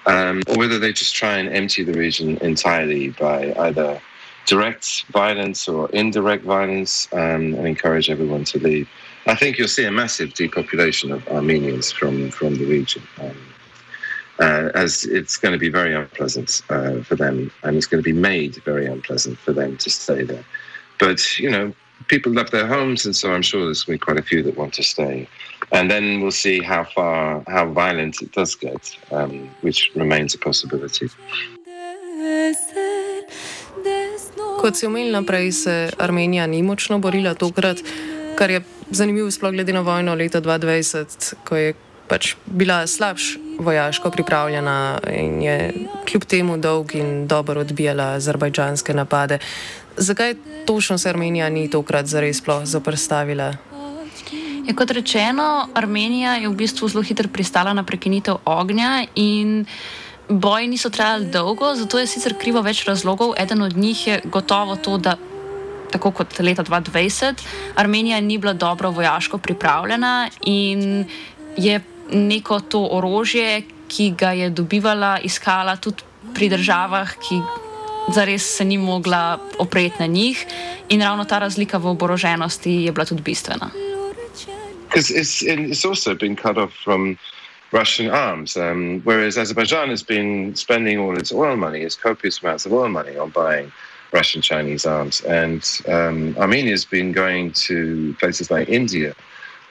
um, 0.07 0.43
or 0.49 0.57
whether 0.57 0.79
they 0.79 0.93
just 0.93 1.15
try 1.15 1.39
and 1.39 1.49
empty 1.49 1.85
the 1.85 1.93
region 1.93 2.37
entirely 2.39 3.11
by 3.11 3.55
either 3.55 4.01
direct 4.47 5.05
violence 5.13 5.69
or 5.69 5.89
indirect 5.91 6.45
violence 6.45 7.09
um, 7.13 7.55
and 7.55 7.67
encourage 7.67 8.11
everyone 8.11 8.45
to 8.45 8.59
leave. 8.59 8.89
I 9.27 9.37
think 9.37 9.57
you'll 9.57 9.69
see 9.69 9.85
a 9.85 9.93
massive 9.93 10.35
depopulation 10.35 11.13
of 11.13 11.27
Armenians 11.29 11.93
from, 11.93 12.31
from 12.31 12.57
the 12.57 12.65
region. 12.65 13.03
Um, 13.21 13.37
uh, 14.41 14.71
as 14.75 15.05
it's 15.05 15.37
going 15.37 15.53
to 15.53 15.59
be 15.59 15.69
very 15.69 15.95
unpleasant 15.95 16.63
uh, 16.71 17.01
for 17.03 17.15
them, 17.15 17.53
and 17.63 17.77
it's 17.77 17.87
going 17.87 18.03
to 18.03 18.05
be 18.05 18.19
made 18.19 18.57
very 18.65 18.87
unpleasant 18.87 19.39
for 19.39 19.53
them 19.53 19.77
to 19.77 19.91
stay 19.91 20.25
there. 20.25 20.45
But 20.99 21.39
you 21.39 21.51
know, 21.51 21.73
people 22.09 22.33
love 22.33 22.51
their 22.51 22.67
homes, 22.67 23.07
and 23.07 23.15
so 23.15 23.33
I'm 23.33 23.43
sure 23.43 23.65
there's 23.65 23.85
going 23.85 23.99
to 23.99 24.03
be 24.03 24.05
quite 24.05 24.19
a 24.19 24.23
few 24.23 24.43
that 24.43 24.57
want 24.57 24.75
to 24.75 24.83
stay. 24.83 25.29
And 25.73 25.91
then 25.91 26.21
we'll 26.21 26.31
see 26.31 26.61
how 26.61 26.85
far, 26.85 27.43
how 27.47 27.67
violent 27.67 28.23
it 28.23 28.33
does 28.33 28.55
get, 28.55 28.97
um, 29.11 29.49
which 29.63 29.91
remains 29.95 30.35
a 30.35 30.39
possibility. 30.39 31.09
Kot 34.61 34.77
si 34.77 34.87
omenil 34.87 35.13
naprej, 35.13 35.53
se 35.53 35.91
Armenija 35.99 36.47
ni 36.47 36.63
močno 36.63 36.99
borila 36.99 37.35
tokrat, 37.35 37.81
kar 38.39 38.51
je 38.51 38.61
zanimivo, 38.91 39.31
sploh 39.31 39.53
glede 39.53 39.73
na 39.73 39.81
vojno 39.81 40.15
leta 40.15 40.41
2020, 40.41 41.35
ko 41.45 41.57
je 41.57 41.75
pač 42.09 42.35
bila 42.47 42.87
slabš 42.87 43.39
vojaško 43.59 44.11
pripravljena 44.11 45.01
in 45.11 45.43
je 45.43 45.73
kljub 46.07 46.25
temu 46.25 46.57
dolg 46.59 46.95
in 46.95 47.27
dobro 47.27 47.61
odbijala 47.61 48.13
azerbajdžanske 48.19 48.95
napade. 48.95 49.39
Zakaj 49.97 50.35
točno 50.67 50.99
se 50.99 51.09
Armenija 51.09 51.49
ni 51.49 51.71
tokrat 51.71 52.07
zares 52.07 52.39
sploh 52.39 52.65
zoprstavila? 52.65 53.53
Ja, 54.67 54.75
kot 54.77 54.91
rečeno, 54.91 55.69
Armenija 55.75 56.37
je 56.39 56.49
v 56.49 56.55
bistvu 56.55 56.89
zelo 56.89 57.03
hitro 57.03 57.29
pristala 57.29 57.73
na 57.73 57.83
prekinitev 57.83 58.37
ognja 58.45 59.05
in 59.15 59.65
boji 60.29 60.69
niso 60.69 60.91
trajali 60.91 61.27
dolgo, 61.27 61.75
zato 61.75 61.99
je 61.99 62.07
sicer 62.07 62.37
krivo 62.39 62.63
več 62.63 62.85
razlogov. 62.87 63.35
Eden 63.39 63.63
od 63.63 63.77
njih 63.77 64.07
je 64.07 64.21
gotovo 64.25 64.77
to, 64.77 64.99
da 64.99 65.17
tako 65.93 66.11
kot 66.11 66.39
leta 66.39 66.65
2020 66.65 67.43
Armenija 67.77 68.21
ni 68.21 68.39
bila 68.39 68.53
dobro 68.53 68.91
vojaško 68.91 69.39
pripravljena 69.39 70.29
in 70.47 71.05
je 71.57 71.81
neko 72.13 72.61
to 72.61 72.89
orožje, 72.91 73.63
ki 73.89 74.11
ga 74.19 74.33
je 74.33 74.51
dobivala, 74.51 75.19
iskala 75.21 75.77
tudi 75.77 76.03
pri 76.35 76.49
državah, 76.49 77.13
ki 77.21 77.41
zares 78.09 78.57
se 78.57 78.65
ni 78.65 78.79
mogla 78.79 79.39
opreti 79.59 79.97
na 79.99 80.07
njih, 80.07 80.47
in 80.89 81.03
ravno 81.03 81.25
ta 81.25 81.39
razlika 81.39 81.79
v 81.79 81.87
oboroženosti 81.87 82.71
je 82.71 82.93
bila 82.93 83.05
tudi 83.05 83.23
bistvena. 83.23 83.71
It's, 84.95 85.43
it's 85.43 85.89
also 85.89 86.15
been 86.15 86.37
cut 86.37 86.59
off 86.59 86.73
from 86.85 87.17
Russian 87.73 88.11
arms, 88.11 88.57
um, 88.57 89.01
whereas 89.05 89.39
Azerbaijan 89.39 89.89
has 89.89 90.03
been 90.03 90.55
spending 90.55 90.99
all 91.01 91.19
its 91.19 91.33
oil 91.33 91.57
money, 91.57 91.81
its 91.81 91.97
copious 91.97 92.43
amounts 92.43 92.67
of 92.67 92.73
oil 92.73 92.89
money, 92.89 93.17
on 93.17 93.31
buying 93.31 93.73
Russian 94.13 94.43
Chinese 94.43 94.85
arms. 94.85 95.23
And 95.23 95.65
um, 95.89 96.37
Armenia 96.37 96.73
has 96.73 96.85
been 96.85 97.13
going 97.13 97.53
to 97.69 98.15
places 98.21 98.51
like 98.51 98.69
India 98.69 99.15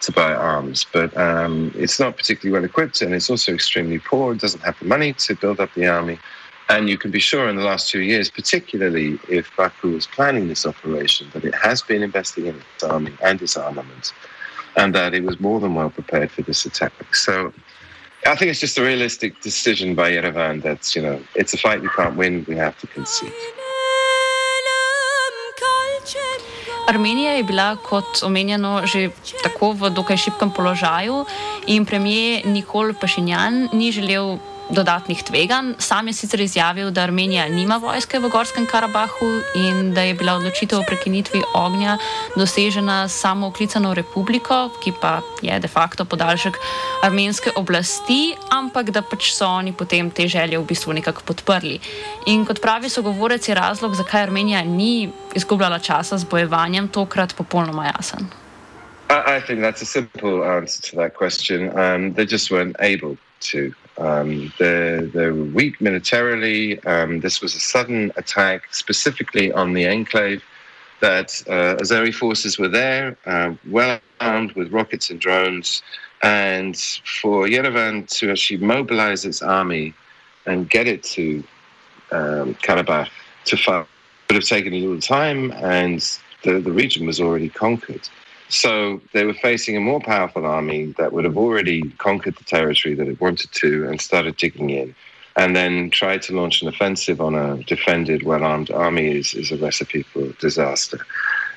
to 0.01 0.11
buy 0.11 0.33
arms, 0.33 0.85
but 0.91 1.15
um, 1.15 1.71
it's 1.75 1.99
not 1.99 2.17
particularly 2.17 2.51
well 2.51 2.65
equipped 2.65 3.03
and 3.03 3.13
it's 3.13 3.29
also 3.29 3.53
extremely 3.53 3.99
poor. 3.99 4.33
It 4.33 4.41
doesn't 4.41 4.63
have 4.63 4.77
the 4.79 4.85
money 4.85 5.13
to 5.13 5.35
build 5.35 5.59
up 5.59 5.71
the 5.75 5.87
army. 5.87 6.17
And 6.71 6.87
you 6.87 6.97
can 6.97 7.11
be 7.11 7.19
sure 7.19 7.49
in 7.51 7.57
the 7.57 7.67
last 7.71 7.89
two 7.91 7.99
years, 7.99 8.31
particularly 8.31 9.19
if 9.27 9.45
Baku 9.57 9.91
was 9.91 10.07
planning 10.07 10.47
this 10.47 10.65
operation, 10.65 11.27
that 11.33 11.43
it 11.43 11.55
has 11.67 11.81
been 11.81 12.01
investing 12.01 12.45
in 12.47 12.55
its 12.55 12.83
army 12.83 13.11
and 13.27 13.41
its 13.41 13.57
armament, 13.57 14.13
and 14.79 14.95
that 14.95 15.13
it 15.13 15.23
was 15.29 15.37
more 15.47 15.59
than 15.59 15.75
well 15.75 15.89
prepared 15.89 16.31
for 16.31 16.43
this 16.43 16.65
attack. 16.65 16.93
So 17.13 17.51
I 18.25 18.35
think 18.37 18.51
it's 18.51 18.61
just 18.61 18.77
a 18.77 18.83
realistic 18.83 19.41
decision 19.41 19.95
by 19.95 20.11
Yerevan 20.15 20.63
that, 20.63 20.95
you 20.95 21.01
know, 21.01 21.19
it's 21.35 21.53
a 21.53 21.57
fight 21.57 21.81
we 21.81 21.89
can't 21.89 22.15
win, 22.15 22.45
we 22.47 22.55
have 22.55 22.75
to 22.79 22.87
concede. 22.87 23.33
Armenija 26.87 27.31
je 27.31 27.43
bila, 27.43 27.75
kot 27.75 28.23
omenjeno, 28.23 28.81
že 28.85 29.09
tako 29.43 29.71
v 29.73 29.89
dokaj 29.89 30.17
šipkem 30.17 30.51
položaju 30.55 31.25
in 31.67 31.85
premijer 31.85 32.47
Nikol 32.47 32.93
Pašinjan 32.93 33.69
ni 33.73 33.91
želel 33.91 34.39
dodatnih 34.71 35.23
tveganj. 35.23 35.73
Sam 35.79 36.07
je 36.07 36.13
sicer 36.13 36.41
izjavil, 36.41 36.91
da 36.91 37.01
Armenija 37.01 37.49
nima 37.49 37.77
vojske 37.77 38.19
v 38.19 38.29
Gorskem 38.29 38.65
Karabahu 38.65 39.29
in 39.55 39.93
da 39.93 40.01
je 40.01 40.13
bila 40.13 40.35
odločitev 40.39 40.79
o 40.79 40.85
prekinitvi 40.87 41.41
ognja 41.53 41.97
dosežena 42.35 43.07
samo 43.07 43.47
oklicano 43.47 43.93
republiko, 43.93 44.69
ki 44.83 44.93
pa 45.01 45.19
je 45.41 45.59
de 45.59 45.67
facto 45.67 46.05
podaljšek 46.05 46.57
armenske 47.03 47.51
oblasti, 47.55 48.35
ampak 48.49 48.91
da 48.91 49.01
pač 49.01 49.33
so 49.35 49.47
oni 49.47 49.73
potem 49.73 50.11
te 50.11 50.27
želje 50.27 50.59
v 50.59 50.65
bistvu 50.65 50.93
nekako 50.93 51.21
podprli. 51.27 51.79
In 52.25 52.45
kot 52.45 52.61
pravi 52.61 52.89
sogovorec, 52.89 53.47
je 53.47 53.55
razlog, 53.55 53.95
zakaj 53.95 54.23
Armenija 54.23 54.63
ni 54.63 55.09
izgubljala 55.35 55.79
časa 55.79 56.17
z 56.17 56.25
bojevanjem, 56.25 56.87
tokrat 56.87 57.35
popolnoma 57.35 57.91
jasen. 57.91 58.31
I, 59.09 59.37
I 59.37 59.39
think 59.41 59.59
that's 59.59 59.81
a 59.81 59.85
simple 59.85 60.43
answer 60.43 60.81
to 60.89 60.95
that 60.95 61.15
question. 61.15 61.69
Um, 61.77 62.13
they 62.13 62.25
just 62.25 62.51
weren't 62.51 62.75
able 62.79 63.17
to. 63.51 63.73
Um, 64.01 64.51
they're, 64.59 65.05
they're 65.05 65.33
weak 65.33 65.79
militarily. 65.79 66.83
Um, 66.85 67.19
this 67.19 67.41
was 67.41 67.55
a 67.55 67.59
sudden 67.59 68.11
attack 68.17 68.73
specifically 68.73 69.51
on 69.51 69.73
the 69.73 69.87
enclave. 69.87 70.43
That 71.01 71.29
uh, 71.47 71.81
Azeri 71.81 72.13
forces 72.13 72.59
were 72.59 72.67
there, 72.67 73.17
uh, 73.25 73.55
well 73.69 73.99
armed 74.19 74.51
with 74.53 74.71
rockets 74.71 75.09
and 75.09 75.19
drones. 75.19 75.81
And 76.21 76.77
for 77.21 77.47
Yerevan 77.47 78.07
to 78.19 78.31
actually 78.31 78.57
mobilize 78.57 79.25
its 79.25 79.41
army 79.41 79.95
and 80.45 80.69
get 80.69 80.87
it 80.87 81.01
to 81.15 81.43
um, 82.11 82.55
Karabakh 82.55 83.09
to 83.45 83.57
fight 83.57 83.87
would 84.31 84.35
have 84.35 84.47
taken 84.47 84.73
a 84.73 84.79
little 84.79 85.01
time, 85.01 85.51
and 85.51 85.99
the, 86.43 86.59
the 86.59 86.71
region 86.71 87.05
was 87.05 87.19
already 87.19 87.49
conquered. 87.49 88.07
So 88.51 88.99
they 89.13 89.23
were 89.23 89.33
facing 89.33 89.77
a 89.77 89.79
more 89.79 90.01
powerful 90.01 90.45
army 90.45 90.93
that 90.97 91.13
would 91.13 91.23
have 91.23 91.37
already 91.37 91.83
conquered 91.91 92.35
the 92.35 92.43
territory 92.43 92.93
that 92.95 93.07
it 93.07 93.21
wanted 93.21 93.49
to 93.53 93.87
and 93.87 94.01
started 94.01 94.35
digging 94.35 94.69
in. 94.69 94.93
And 95.37 95.55
then 95.55 95.89
tried 95.89 96.21
to 96.23 96.35
launch 96.35 96.61
an 96.61 96.67
offensive 96.67 97.21
on 97.21 97.33
a 97.33 97.63
defended, 97.63 98.23
well 98.23 98.43
armed 98.43 98.69
army 98.69 99.17
is, 99.17 99.33
is 99.33 99.53
a 99.53 99.57
recipe 99.57 100.03
for 100.03 100.27
disaster. 100.33 100.99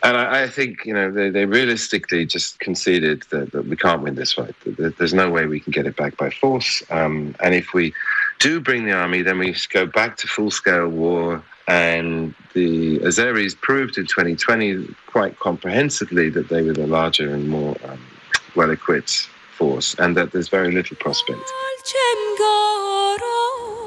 And 0.05 0.17
I, 0.17 0.45
I 0.45 0.49
think, 0.49 0.85
you 0.85 0.95
know, 0.95 1.11
they, 1.11 1.31
they 1.31 1.47
realistically 1.47 2.27
just 2.27 2.61
conceded 2.61 3.25
that, 3.31 3.51
that, 3.51 3.67
we 3.67 3.75
can't 3.75 4.03
win 4.03 4.15
this 4.15 4.35
fight. 4.35 4.55
There's 4.65 5.15
no 5.15 5.29
way 5.29 5.47
we 5.47 5.59
can 5.59 5.73
get 5.73 5.87
it 5.87 5.97
back 5.97 6.17
by 6.17 6.31
force. 6.31 6.85
Um, 6.91 7.35
and 7.41 7.57
if 7.57 7.75
we 7.75 7.93
do 8.39 8.61
bring 8.61 8.85
the 8.85 8.93
army, 8.93 9.23
then 9.23 9.41
we 9.41 9.57
go 9.73 9.85
back 9.85 10.17
to 10.19 10.29
full 10.29 10.53
scale 10.53 10.89
war 10.89 11.43
and 11.67 12.35
the 12.53 12.99
Azeris 13.01 13.55
proved 13.61 13.99
in 13.99 14.07
2020 14.07 14.95
quite 15.07 15.39
comprehensively 15.39 16.31
that 16.31 16.49
they 16.49 16.63
were 16.63 16.73
the 16.73 16.87
larger 16.87 17.35
and 17.35 17.49
more 17.49 17.77
um, 17.89 17.99
well 18.55 18.71
equipped 18.71 19.29
force, 19.59 19.95
and 19.99 20.17
that 20.17 20.33
there's 20.33 20.49
very 20.49 20.73
little 20.73 20.97
prospect. 20.97 21.41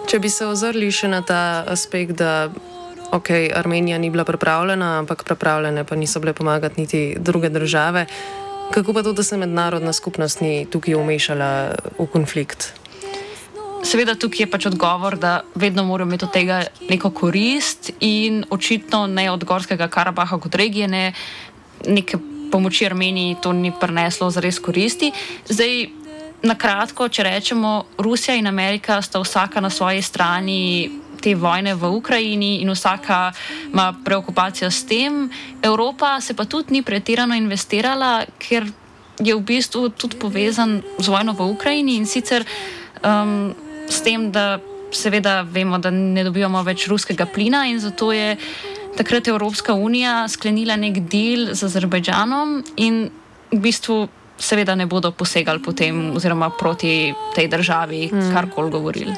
Če 0.08 0.20
bi 0.24 0.30
se 0.32 0.46
ozrli 0.48 0.88
še 0.92 1.10
na 1.12 1.20
ta 1.22 1.66
aspekt, 1.68 2.16
da 2.22 2.48
okay, 3.12 3.50
Armenija 3.52 3.98
ni 4.00 4.10
bila 4.10 4.24
pripravljena, 4.24 5.00
ampak 5.00 5.24
pripravljene 5.28 5.84
pa 5.84 5.96
niso 5.96 6.20
bile 6.24 6.34
pomagati 6.34 6.82
niti 6.82 7.02
druge 7.20 7.50
države, 7.50 8.06
kako 8.72 8.94
pa 8.94 9.04
to, 9.04 9.14
da 9.14 9.24
se 9.24 9.38
mednarodna 9.38 9.94
skupnost 9.94 10.42
ni 10.42 10.66
tukaj 10.72 10.96
umešala 10.96 11.52
v 12.00 12.08
konflikt? 12.12 12.72
Seveda 13.88 14.18
tukaj 14.20 14.44
je 14.44 14.50
pač 14.52 14.66
odgovor, 14.68 15.16
da 15.16 15.42
vedno 15.56 15.86
moramo 15.88 16.12
imeti 16.12 16.26
od 16.26 16.32
tega 16.34 16.64
neko 16.90 17.10
korist 17.16 17.92
in 18.04 18.44
očitno 18.50 19.06
ne 19.08 19.30
od 19.32 19.44
Gorskega 19.48 19.88
Karabaha 19.88 20.40
kot 20.44 20.56
regije, 20.56 20.88
ne 20.88 21.14
neke 21.88 22.18
pomoči 22.52 22.86
Armeniji 22.86 23.38
to 23.42 23.54
ni 23.54 23.72
prineslo 23.72 24.28
za 24.30 24.42
res 24.44 24.60
koristi. 24.60 25.12
Zdaj, 25.48 25.88
na 26.44 26.56
kratko, 26.60 27.08
če 27.08 27.24
rečemo, 27.24 27.86
Rusija 27.98 28.36
in 28.36 28.48
Amerika 28.48 29.02
sta 29.02 29.22
vsaka 29.24 29.62
na 29.64 29.70
svoji 29.70 30.02
strani 30.02 30.90
te 31.22 31.36
vojne 31.36 31.76
v 31.76 31.92
Ukrajini 31.98 32.58
in 32.62 32.72
vsaka 32.72 33.32
ima 33.72 33.94
preokupacijo 34.06 34.72
s 34.72 34.84
tem. 34.86 35.30
Evropa 35.64 36.20
se 36.22 36.34
pa 36.34 36.46
tudi 36.46 36.74
ni 36.74 36.82
pretirano 36.84 37.36
investirala, 37.36 38.26
ker 38.38 38.68
je 39.20 39.36
v 39.36 39.42
bistvu 39.42 39.90
tudi 39.90 40.20
povezan 40.20 40.82
z 41.00 41.08
vojno 41.08 41.34
v 41.34 41.48
Ukrajini 41.56 41.96
in 41.96 42.06
sicer. 42.06 42.44
Um, 43.00 43.56
s 43.90 44.02
tem, 44.04 44.32
da 44.32 44.60
seveda 44.92 45.42
vemo, 45.42 45.80
da 45.80 45.92
ne 45.92 46.24
dobivamo 46.24 46.64
več 46.64 46.88
ruskega 46.88 47.26
plina 47.26 47.66
in 47.68 47.80
zato 47.80 48.12
je 48.12 48.36
takrat 48.98 49.28
Evropska 49.28 49.74
unija 49.74 50.28
sklenila 50.32 50.76
nek 50.76 51.04
del 51.12 51.54
z 51.54 51.68
Azerbajdžanom 51.68 52.64
in 52.78 53.10
v 53.52 53.60
bistvu 53.62 54.08
seveda 54.38 54.76
ne 54.76 54.86
bodo 54.86 55.12
posegali 55.12 55.62
potem 55.64 56.12
oziroma 56.16 56.50
proti 56.50 57.14
tej 57.36 57.48
državi, 57.50 58.10
mm. 58.12 58.34
karkoli 58.34 58.72
govorili. 58.72 59.16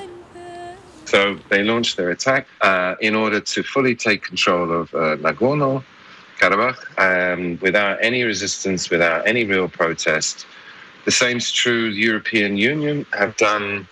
So 1.06 1.39
they 1.50 1.63
launched 1.63 1.98
their 1.98 2.12
attack 2.12 2.48
uh, 2.62 2.96
in 3.02 3.15
order 3.15 3.39
to 3.39 3.63
fully 3.63 3.96
take 3.96 4.22
control 4.22 4.72
of 4.72 4.93
uh, 4.93 5.17
Nagorno 5.17 5.84
Karabakh 6.39 6.78
um, 6.98 7.58
without 7.62 7.98
any 8.02 8.24
resistance, 8.24 8.89
without 8.89 9.28
any 9.28 9.43
real 9.43 9.67
protest. 9.67 10.46
The 11.06 11.12
same 11.12 11.38
is 11.38 11.52
true. 11.52 11.91
The 11.91 12.00
European 12.00 12.58
Union 12.58 13.06
have 13.12 13.36
done 13.38 13.88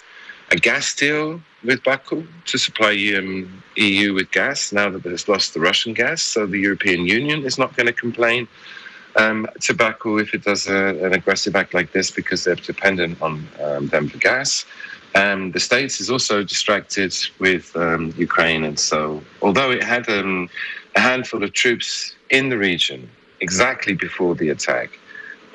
a 0.49 0.55
gas 0.55 0.95
deal 0.95 1.41
with 1.63 1.83
Baku 1.83 2.25
to 2.45 2.57
supply 2.57 2.93
um, 3.17 3.63
EU 3.75 4.13
with 4.13 4.31
gas 4.31 4.71
now 4.71 4.89
that 4.89 5.05
it's 5.05 5.27
lost 5.27 5.53
the 5.53 5.59
Russian 5.59 5.93
gas. 5.93 6.21
So 6.21 6.45
the 6.45 6.59
European 6.59 7.05
Union 7.05 7.43
is 7.43 7.57
not 7.57 7.75
going 7.75 7.87
to 7.87 7.93
complain 7.93 8.47
um, 9.17 9.47
to 9.61 9.73
Baku 9.73 10.19
if 10.19 10.33
it 10.33 10.43
does 10.43 10.67
a, 10.67 11.05
an 11.05 11.13
aggressive 11.13 11.55
act 11.55 11.73
like 11.73 11.91
this 11.91 12.11
because 12.11 12.43
they're 12.43 12.55
dependent 12.55 13.21
on 13.21 13.47
um, 13.61 13.87
them 13.87 14.07
for 14.07 14.19
gas. 14.19 14.65
Um, 15.15 15.51
the 15.51 15.59
States 15.59 15.99
is 15.99 16.09
also 16.09 16.43
distracted 16.43 17.15
with 17.39 17.75
um, 17.75 18.13
Ukraine. 18.17 18.63
And 18.63 18.79
so, 18.79 19.23
although 19.41 19.71
it 19.71 19.83
had 19.83 20.07
um, 20.09 20.49
a 20.95 20.99
handful 20.99 21.43
of 21.43 21.53
troops 21.53 22.15
in 22.29 22.49
the 22.49 22.57
region 22.57 23.09
exactly 23.39 23.93
before 23.93 24.35
the 24.35 24.49
attack, 24.49 24.99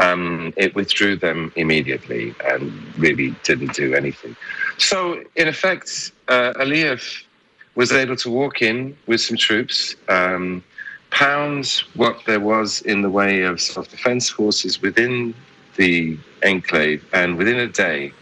um, 0.03 0.53
it 0.57 0.75
withdrew 0.75 1.17
them 1.17 1.53
immediately 1.57 2.35
and 2.51 2.63
really 2.99 3.35
didn't 3.45 3.75
do 3.75 3.95
anything. 3.95 4.35
So, 4.79 5.23
in 5.37 5.49
effect, 5.49 6.13
uh, 6.29 6.53
Aliyev 6.63 7.03
was 7.75 7.93
able 7.93 8.17
to 8.17 8.31
walk 8.31 8.63
in 8.63 8.97
with 9.07 9.21
some 9.21 9.37
troops, 9.37 9.95
um, 10.09 10.63
pound 11.11 11.83
what 11.95 12.17
there 12.27 12.41
was 12.41 12.83
in 12.83 13.03
the 13.03 13.11
way 13.11 13.43
of 13.43 13.61
self 13.61 13.89
defense 13.89 14.29
forces 14.29 14.83
within 14.83 15.35
the 15.77 16.19
enclave, 16.43 17.05
and 17.13 17.37
within 17.39 17.59
a 17.59 17.69
day, 17.69 18.13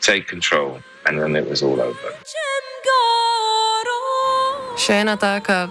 take 0.00 0.28
control. 0.28 0.78
And 1.06 1.20
then 1.20 1.36
it 1.36 1.48
was 1.48 1.62
all 1.62 1.80
over. 1.80 2.08
Še 4.76 5.00
ena 5.04 5.16
taka, 5.16 5.70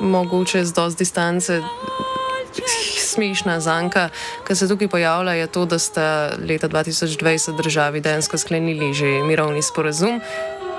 mogoče 0.00 0.64
z 0.64 0.72
dosti 0.72 0.98
distance, 0.98 1.50
smešna 3.12 3.60
zanka, 3.60 4.08
ki 4.46 4.56
se 4.56 4.68
tukaj 4.68 4.88
pojavlja, 4.88 5.32
je 5.32 5.46
to, 5.46 5.66
da 5.66 5.78
sta 5.78 6.06
leta 6.48 6.68
2020 6.68 7.56
državi 7.56 8.00
dejansko 8.00 8.38
sklenili 8.38 8.94
že 8.94 9.20
mirovni 9.22 9.62
sporazum 9.62 10.20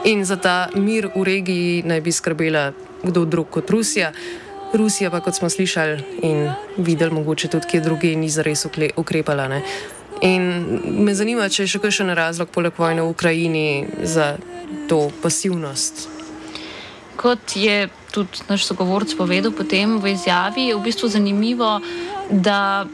in 0.03 0.25
za 0.25 0.35
ta 0.35 0.69
mir 0.75 1.07
v 1.15 1.23
regiji 1.23 1.83
naj 1.85 2.01
bi 2.01 2.11
skrbela 2.11 2.71
kdo 3.03 3.25
drug 3.25 3.49
kot 3.49 3.69
Rusija. 3.69 4.11
Rusija 4.73 5.11
pa, 5.11 5.19
kot 5.19 5.35
smo 5.35 5.49
slišali 5.49 6.03
in 6.21 6.49
videli, 6.77 7.13
mogoče 7.13 7.47
tudi 7.47 7.67
kje 7.67 7.81
druge, 7.81 8.15
ni 8.15 8.29
zares 8.29 8.65
ukrepala. 8.95 9.47
Ne? 9.47 9.61
In 10.21 10.43
me 11.03 11.13
zanima, 11.15 11.49
če 11.49 11.63
je 11.63 11.75
še 11.75 11.81
kakšen 11.83 12.09
razlog 12.15 12.49
poleg 12.49 12.73
vojne 12.77 13.03
v 13.03 13.11
Ukrajini 13.11 13.85
za 14.03 14.37
to 14.89 15.11
pasivnost. 15.21 16.07
Kot 17.19 17.55
je 17.55 17.89
tudi 18.13 18.45
naš 18.49 18.65
sogovorc 18.69 19.13
povedal 19.17 19.53
potem 19.53 19.99
v 20.01 20.13
izjavi, 20.13 20.69
je 20.71 20.77
v 20.77 20.83
bistvu 20.85 21.09
zanimivo, 21.09 21.77
da 22.29 22.85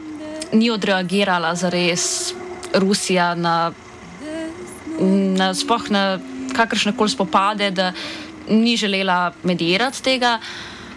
ni 0.52 0.70
odreagirala 0.70 1.54
za 1.54 1.70
res 1.70 2.34
Rusija 2.74 3.34
na, 3.34 3.72
na, 5.00 5.52
na 5.90 6.18
kakršne 6.56 6.96
koli 6.96 7.10
spopade, 7.10 7.70
da 7.70 7.92
ni 8.48 8.76
želela 8.76 9.32
medirati 9.42 10.02
tega. 10.02 10.38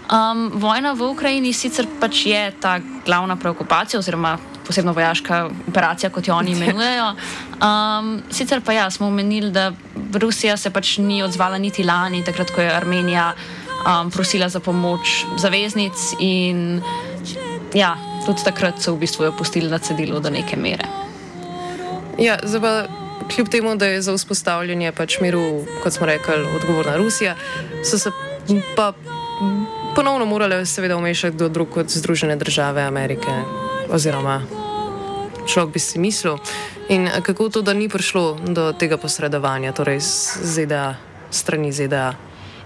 Um, 0.04 0.52
vojna 0.54 0.93
v 0.93 1.08
Ukrajini 1.10 1.54
sicer 1.54 1.88
pač 2.00 2.26
je 2.26 2.52
ta 2.60 2.80
glavna 3.06 3.36
preokupacija, 3.36 4.00
oziroma 4.00 4.38
posebno 4.67 4.93
vojaška 4.93 5.50
operacija, 5.67 6.10
kot 6.10 6.28
jo 6.28 6.36
oni 6.36 6.52
imenujejo. 6.58 7.13
Um, 7.63 8.22
sicer 8.32 8.62
pa 8.62 8.74
ja, 8.74 8.89
smo 8.91 9.08
omenili, 9.08 9.52
da 9.52 9.72
Rusija 10.13 10.58
se 10.58 10.69
pač 10.69 10.98
ni 10.98 11.24
odzvala 11.24 11.58
niti 11.58 11.84
lani, 11.84 12.24
takrat, 12.24 12.52
ko 12.52 12.62
je 12.62 12.76
Armenija 12.76 13.34
um, 13.34 14.12
prosila 14.12 14.50
za 14.50 14.60
pomoč 14.60 15.26
zaveznic 15.38 15.93
in 16.19 16.82
ja, 17.74 17.96
tudi 18.25 18.43
takrat 18.43 18.81
so 18.81 18.93
v 18.95 19.03
bistvu 19.03 19.25
jo 19.25 19.36
pustili 19.38 19.69
na 19.69 19.79
cedilu 19.79 20.19
do 20.19 20.29
neke 20.29 20.57
mere. 20.57 20.88
Ja, 22.17 22.38
zdaj, 22.43 22.88
kljub 23.36 23.49
temu, 23.49 23.75
da 23.75 23.86
je 23.86 24.01
za 24.01 24.13
vzpostavljanje 24.13 24.91
pač 24.91 25.19
miru, 25.19 25.65
kot 25.83 25.93
smo 25.93 26.05
rekli, 26.05 26.45
odgovorna 26.55 26.97
Rusija, 26.97 27.36
so 27.83 27.97
se 27.99 28.12
pa 28.75 28.93
ponovno 29.95 30.25
morale 30.25 30.65
seveda 30.65 30.97
umešati 30.97 31.36
kdo 31.36 31.49
drug 31.49 31.69
kot 31.69 31.89
Združene 31.89 32.36
države 32.36 32.81
Amerike. 32.81 33.31
Oziroma, 33.89 34.41
človek 35.47 35.73
bi 35.73 35.79
si 35.79 35.99
mislil. 35.99 36.38
In 36.89 37.09
kako 37.23 37.49
to, 37.49 37.62
da 37.62 37.73
ni 37.73 37.89
prišlo 37.89 38.38
do 38.47 38.71
tega 38.73 38.97
posredovanja, 38.97 39.71
torej 39.71 39.99
z 39.99 40.39
ZDA, 40.43 40.95
strani 41.31 41.71
ZDA? 41.71 42.13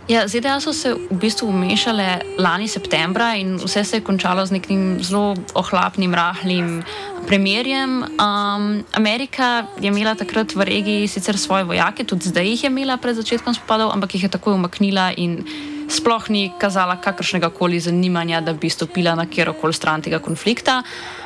Ja, 0.07 0.23
ZDA 0.23 0.55
so 0.63 0.71
se 0.71 0.93
v 0.95 1.19
bistvu 1.19 1.49
umešale 1.51 2.21
lani 2.39 2.67
septembra 2.67 3.35
in 3.35 3.57
vse 3.59 3.83
se 3.83 3.97
je 3.97 4.01
končalo 4.01 4.45
z 4.45 4.55
nekim 4.55 5.03
zelo 5.03 5.35
ohlapnim, 5.53 6.15
rahlim 6.15 6.83
premirjem. 7.27 8.07
Um, 8.15 8.85
Amerika 8.95 9.67
je 9.81 9.91
imela 9.91 10.15
takrat 10.15 10.55
v 10.55 10.63
regiji 10.63 11.07
sicer 11.07 11.37
svoje 11.37 11.63
vojake, 11.63 12.07
tudi 12.07 12.31
zdaj 12.31 12.47
jih 12.47 12.63
je 12.63 12.71
imela 12.71 12.97
pred 12.97 13.19
začetkom 13.19 13.53
spopadov, 13.53 13.91
ampak 13.91 14.15
jih 14.15 14.23
je 14.23 14.29
takoj 14.31 14.55
umaknila 14.55 15.11
in 15.17 15.43
sploh 15.91 16.29
ni 16.29 16.51
kazala 16.55 16.95
kakršnega 16.95 17.49
koli 17.49 17.79
zanimanja, 17.79 18.41
da 18.41 18.53
bi 18.53 18.69
stopila 18.69 19.15
na 19.15 19.27
kjerkoli 19.27 19.73
stran 19.73 20.01
tega 20.01 20.19
konflikta. 20.19 20.83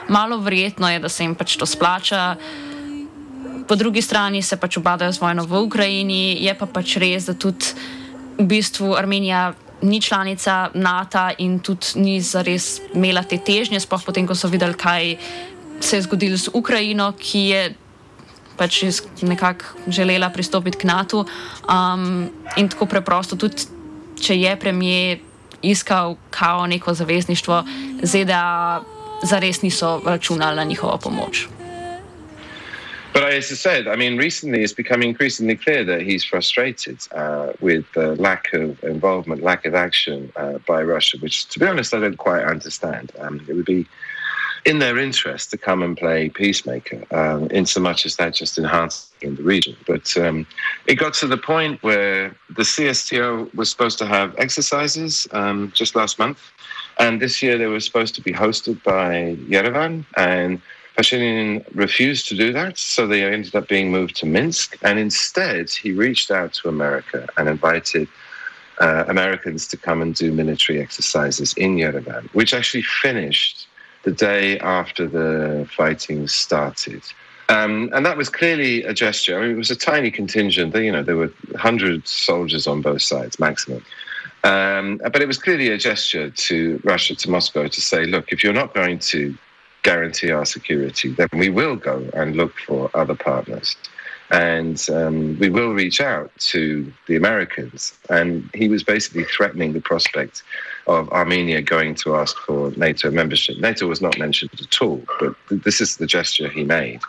Malo 0.10 0.42
verjetno 0.42 0.90
je, 0.90 1.00
da 1.00 1.10
se 1.10 1.24
jim 1.24 1.36
pač 1.36 1.54
to 1.54 1.66
splača. 1.66 2.36
Po 3.68 3.76
drugi 3.76 4.02
strani 4.02 4.42
se 4.42 4.58
pač 4.58 4.78
obadajo 4.78 5.14
z 5.14 5.22
vojno 5.22 5.46
v 5.46 5.62
Ukrajini, 5.70 6.42
je 6.42 6.54
pa 6.58 6.66
pač 6.66 6.98
res, 6.98 7.30
da 7.30 7.38
tudi 7.38 8.01
v 8.38 8.46
bistvu 8.46 8.96
Armenija 8.96 9.54
ni 9.82 10.02
članica 10.02 10.70
NATO 10.74 11.30
in 11.38 11.60
tudi 11.60 11.88
ni 11.96 12.22
zares 12.22 12.82
imela 12.94 13.24
te 13.24 13.38
težnje, 13.38 13.80
sploh 13.80 14.04
potem, 14.06 14.28
ko 14.28 14.36
so 14.36 14.48
videli, 14.48 14.78
kaj 14.78 15.16
se 15.82 15.98
je 15.98 16.02
zgodilo 16.02 16.38
z 16.38 16.54
Ukrajino, 16.54 17.12
ki 17.18 17.40
je 17.40 17.62
pač 18.58 18.84
nekako 19.22 19.66
želela 19.88 20.30
pristopiti 20.30 20.78
k 20.78 20.84
NATO. 20.84 21.26
Um, 21.66 22.30
in 22.58 22.70
tako 22.70 22.86
preprosto, 22.86 23.36
tudi 23.36 23.66
če 24.22 24.38
je 24.38 24.56
premijer 24.60 25.20
iskal 25.62 26.16
kao 26.30 26.68
neko 26.68 26.94
zavezništvo, 26.94 27.64
ZDA 28.04 28.82
zares 29.24 29.62
niso 29.62 30.02
računali 30.06 30.56
na 30.56 30.64
njihovo 30.64 30.98
pomoč. 30.98 31.48
But 33.14 33.24
as 33.24 33.52
I 33.52 33.56
said, 33.56 33.88
I 33.88 33.98
mean, 33.98 34.18
recently 34.18 34.64
it's 34.64 34.72
become 34.72 35.02
increasingly 35.02 35.58
clear 35.58 35.84
that 35.84 36.02
he's 36.02 36.24
frustrated 36.24 37.00
uh, 37.12 37.52
with 37.60 37.86
the 37.94 38.16
lack 38.16 38.54
of 38.54 38.82
involvement, 38.84 39.44
lack 39.44 39.66
of 39.66 39.76
action 39.76 40.32
uh, 40.38 40.60
by 40.60 40.82
Russia, 40.82 41.18
which, 41.20 41.48
to 41.50 41.60
be 41.60 41.66
honest, 41.66 41.94
I 41.94 42.00
don't 42.00 42.18
quite 42.18 42.44
understand. 42.44 43.12
Um, 43.20 43.46
it 43.50 43.54
would 43.54 43.66
be 43.66 43.86
in 44.64 44.80
their 44.80 44.98
interest 44.98 45.52
to 45.52 45.58
come 45.58 45.82
and 45.84 45.98
play 45.98 46.30
peacemaker, 46.30 47.04
um, 47.12 47.48
in 47.48 47.66
so 47.66 47.82
much 47.82 48.06
as 48.06 48.16
that 48.16 48.34
just 48.34 48.58
enhanced 48.58 49.12
in 49.22 49.36
the 49.36 49.44
region. 49.44 49.76
But 49.88 50.16
um, 50.18 50.46
it 50.86 50.96
got 50.96 51.14
to 51.16 51.28
the 51.28 51.38
point 51.38 51.82
where 51.84 52.36
the 52.50 52.64
CSTO 52.64 53.54
was 53.56 53.70
supposed 53.70 53.98
to 54.00 54.06
have 54.06 54.36
exercises 54.38 55.28
um, 55.32 55.72
just 55.76 55.96
last 55.96 56.18
month, 56.20 56.40
and 56.98 57.22
this 57.22 57.42
year 57.42 57.58
they 57.58 57.68
were 57.68 57.80
supposed 57.80 58.16
to 58.16 58.22
be 58.22 58.32
hosted 58.32 58.82
by 58.84 59.36
Yerevan, 59.50 60.06
and 60.16 60.62
Pashinyan 61.02 61.66
refused 61.74 62.28
to 62.28 62.36
do 62.36 62.54
that, 62.54 62.78
so 62.78 63.08
they 63.08 63.24
ended 63.24 63.56
up 63.56 63.68
being 63.68 63.90
moved 63.90 64.16
to 64.18 64.28
Minsk, 64.28 64.78
and 64.84 65.00
instead 65.00 65.72
he 65.72 65.92
reached 65.92 66.30
out 66.30 66.54
to 66.54 66.70
America 66.70 67.28
and 67.38 67.50
invited. 67.50 68.08
Uh, 68.80 69.06
Americans 69.08 69.68
to 69.68 69.78
come 69.78 70.02
and 70.02 70.16
do 70.16 70.32
military 70.32 70.82
exercises 70.82 71.54
in 71.54 71.76
Yerevan, 71.76 72.28
which 72.34 72.52
actually 72.52 72.82
finished 72.82 73.68
the 74.04 74.12
day 74.12 74.58
after 74.58 75.08
the 75.08 75.70
fighting 75.76 76.28
started. 76.28 77.04
Um, 77.50 77.92
and 77.94 78.04
that 78.08 78.18
was 78.18 78.30
clearly 78.30 78.82
a 78.84 78.94
gesture. 78.94 79.38
I 79.38 79.42
mean, 79.42 79.52
it 79.52 79.58
was 79.58 79.70
a 79.70 79.76
tiny 79.76 80.10
contingent. 80.10 80.74
You 80.74 80.92
know, 80.92 81.04
there 81.04 81.18
were 81.18 81.32
100 81.52 82.08
soldiers 82.08 82.66
on 82.66 82.82
both 82.82 83.04
sides, 83.04 83.40
maximum. 83.40 83.86
Um, 84.44 84.98
but 84.98 85.22
it 85.22 85.28
was 85.28 85.38
clearly 85.38 85.68
a 85.70 85.78
gesture 85.78 86.32
to 86.32 86.82
Russia, 86.84 87.14
to 87.14 87.30
Moscow, 87.30 87.68
to 87.68 87.82
say, 87.82 88.06
look, 88.06 88.32
if 88.32 88.44
you're 88.44 88.62
not 88.62 88.74
going 88.74 88.98
to 89.14 89.38
guarantee 89.84 90.32
our 90.32 90.46
security, 90.46 91.10
then 91.14 91.30
we 91.34 91.50
will 91.50 91.76
go 91.76 92.08
and 92.14 92.36
look 92.36 92.58
for 92.60 92.90
other 92.94 93.16
partners. 93.16 93.76
And 94.32 94.82
um, 94.90 95.38
we 95.40 95.50
will 95.50 95.74
reach 95.74 96.00
out 96.00 96.32
to 96.52 96.92
the 97.08 97.18
Americans. 97.18 97.94
And 98.10 98.50
he 98.54 98.70
was 98.70 98.84
basically 98.84 99.26
threatening 99.26 99.74
the 99.74 99.82
prospect 99.82 100.44
of 100.88 101.10
Armenia 101.10 101.62
going 101.62 101.96
to 101.96 102.16
ask 102.16 102.38
for 102.38 102.72
NATO 102.78 103.12
membership. 103.12 103.58
NATO 103.58 103.88
was 103.88 104.02
not 104.02 104.18
mentioned 104.18 104.52
at 104.54 104.82
all, 104.82 105.04
but 105.20 105.36
this 105.50 105.82
is 105.82 105.98
the 105.98 106.08
gesture 106.08 106.50
he 106.50 106.64
made. 106.64 107.02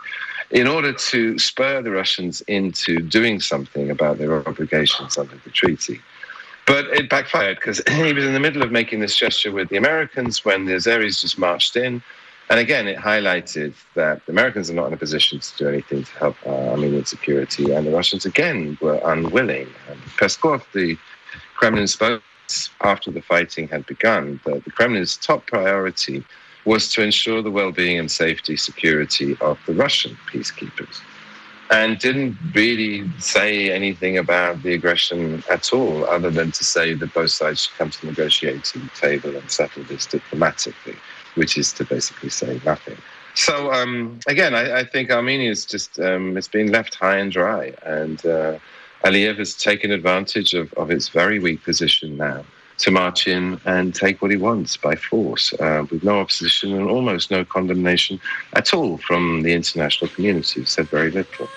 In 0.51 0.67
order 0.67 0.93
to 0.93 1.39
spur 1.39 1.81
the 1.81 1.93
Russians 1.93 2.43
into 2.43 3.01
doing 3.01 3.41
something 3.41 3.91
about 3.91 4.19
their 4.19 4.47
obligations 4.47 5.17
under 5.17 5.37
the 5.45 5.51
treaty. 5.51 6.01
But 6.67 6.87
it 6.87 7.09
backfired 7.09 7.57
because 7.57 7.83
he 7.89 8.13
was 8.13 8.25
in 8.25 8.33
the 8.33 8.41
middle 8.41 8.63
of 8.63 8.73
making 8.73 9.01
this 9.01 9.17
gesture 9.17 9.53
with 9.53 9.69
the 9.69 9.77
Americans 9.77 10.45
when 10.45 10.65
the 10.65 10.73
Azeris 10.73 11.21
just 11.21 11.39
marched 11.39 11.77
in. 11.77 12.03
And 12.51 12.61
again, 12.61 12.87
it 12.87 12.99
highlighted 12.99 13.75
that 13.95 14.25
the 14.27 14.33
Americans 14.33 14.69
are 14.71 14.75
not 14.75 14.89
in 14.89 14.93
a 14.93 14.97
position 14.99 15.39
to 15.41 15.57
do 15.57 15.69
anything 15.69 16.05
to 16.05 16.13
help 16.19 16.37
uh, 16.45 16.51
Armenian 16.51 17.07
security, 17.07 17.73
and 17.73 17.87
the 17.87 17.91
Russians 17.91 18.27
again 18.27 18.77
were 18.81 19.01
unwilling. 19.05 19.69
And 19.89 19.99
Peskov, 20.19 20.63
the 20.75 20.99
Kremlin 21.57 21.87
spokesman, 21.87 22.23
after 22.83 23.11
the 23.11 23.23
fighting 23.23 23.69
had 23.69 23.87
begun, 23.87 24.39
the, 24.45 24.61
the 24.61 24.71
Kremlin's 24.71 25.17
top 25.17 25.47
priority 25.47 26.25
was 26.65 26.89
to 26.93 27.03
ensure 27.03 27.41
the 27.43 27.51
well-being 27.51 27.99
and 27.99 28.11
safety 28.11 28.57
security 28.57 29.37
of 29.41 29.59
the 29.67 29.75
Russian 29.75 30.17
peacekeepers. 30.31 31.01
And 31.71 31.99
didn't 31.99 32.37
really 32.55 33.11
say 33.19 33.73
anything 33.73 34.19
about 34.19 34.63
the 34.63 34.75
aggression 34.75 35.43
at 35.51 35.73
all, 35.73 36.05
other 36.05 36.31
than 36.31 36.53
to 36.53 36.65
say 36.65 36.93
that 36.93 37.15
both 37.15 37.31
sides 37.31 37.63
should 37.63 37.79
come 37.79 37.89
to 37.89 38.01
the 38.03 38.09
negotiating 38.09 38.91
table 38.95 39.35
and 39.35 39.51
settle 39.51 39.83
this 39.85 40.05
diplomatically, 40.05 40.97
which 41.35 41.57
is 41.57 41.73
to 41.75 41.85
basically 41.85 42.31
say 42.31 42.61
nothing. 42.65 42.97
So 43.35 43.73
um, 43.73 44.21
again, 44.27 44.55
I, 44.55 44.81
I, 44.81 44.85
think 44.85 45.11
Armenia 45.11 45.51
is 45.51 45.65
just 45.65 45.99
um, 45.99 46.37
it's 46.37 46.49
been 46.49 46.71
left 46.71 46.95
high 46.95 47.17
and 47.17 47.33
dry, 47.33 47.73
and 47.83 48.25
uh, 48.27 48.59
Aliyev 49.05 49.39
has 49.39 49.55
taken 49.55 49.91
advantage 49.91 50.53
of, 50.53 50.73
of 50.75 50.91
its 50.91 51.09
very 51.09 51.39
weak 51.39 51.65
position 51.65 52.17
now 52.17 52.45
to 52.79 52.91
march 52.91 53.27
in 53.27 53.61
and 53.65 53.95
take 53.95 54.21
what 54.21 54.31
he 54.31 54.37
wants 54.37 54.77
by 54.77 54.95
force, 54.97 55.53
uh, 55.61 55.85
with 55.91 56.03
no 56.03 56.21
opposition 56.21 56.75
and 56.75 56.89
almost 56.89 57.31
no 57.31 57.45
condemnation 57.45 58.21
at 58.55 58.75
all 58.75 58.99
from 58.99 59.43
the 59.43 59.53
international 59.53 60.11
community. 60.11 60.65
Said 60.65 60.89
very 60.89 61.11
little. 61.11 61.49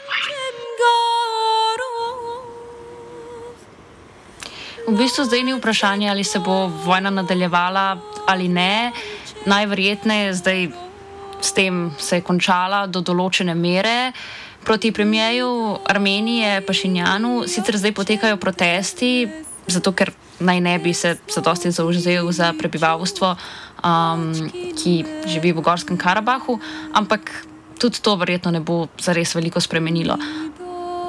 V 4.88 4.94
bistvu 4.94 5.26
zdaj 5.26 5.44
ni 5.44 5.54
vprašanje, 5.54 6.10
ali 6.10 6.24
se 6.24 6.40
bo 6.40 6.68
vojna 6.68 7.10
nadaljevala 7.10 7.98
ali 8.28 8.48
ne. 8.48 8.92
Najverjetneje 9.46 10.34
zdaj 10.34 10.70
s 11.42 11.54
tem 11.54 11.92
se 11.98 12.18
je 12.18 12.26
končala 12.26 12.86
do 12.88 13.02
določene 13.02 13.56
mere. 13.56 14.12
Proti 14.66 14.90
premijeju 14.92 15.50
Armenije, 15.86 16.62
Pašinjanu, 16.66 17.46
sicer 17.48 17.78
zdaj 17.78 17.94
potekajo 17.94 18.38
protesti, 18.42 19.28
zato 19.68 19.94
ker 19.94 20.10
naj 20.40 20.62
ne 20.62 20.80
bi 20.82 20.94
se 20.94 21.18
zadosti 21.30 21.72
zauzel 21.72 22.32
za 22.34 22.50
prebivalstvo, 22.58 23.36
um, 23.86 24.26
ki 24.74 24.96
živi 25.30 25.54
v 25.54 25.62
Gorskem 25.62 25.98
Karabahu, 26.02 26.58
ampak 26.98 27.30
tudi 27.80 28.02
to 28.02 28.16
verjetno 28.18 28.52
ne 28.52 28.60
bo 28.60 28.88
zares 28.98 29.36
veliko 29.36 29.62
spremenilo. 29.62 30.18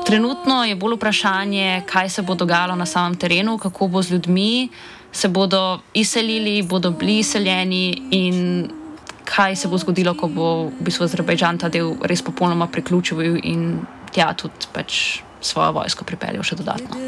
Trenutno 0.07 0.61
je 0.64 0.77
bolj 0.79 0.94
vprašanje, 1.01 1.83
kaj 1.88 2.11
se 2.11 2.22
bo 2.22 2.37
dogajalo 2.38 2.77
na 2.77 2.87
samem 2.87 3.16
terenu, 3.18 3.59
kako 3.59 3.88
bo 3.88 4.03
z 4.03 4.14
ljudmi, 4.14 4.68
se 5.17 5.29
bodo 5.29 5.81
izselili, 5.95 6.63
bodo 6.63 6.91
bili 6.91 7.19
izseljeni 7.19 8.03
in 8.11 8.69
kaj 9.25 9.57
se 9.57 9.69
bo 9.69 9.79
zgodilo, 9.79 10.15
ko 10.15 10.29
bo 10.29 10.49
v 10.65 10.85
bistvu 10.85 11.05
Azerbajdžan 11.05 11.59
ta 11.59 11.69
del 11.73 11.95
res 12.05 12.23
popolnoma 12.23 12.69
priključil 12.69 13.41
in 13.43 13.81
tja 14.13 14.35
tudi 14.37 14.69
pač 14.73 15.21
svojo 15.41 15.73
vojsko 15.81 16.05
pripeljal 16.05 16.45
še 16.45 16.61
dodatno. 16.61 17.01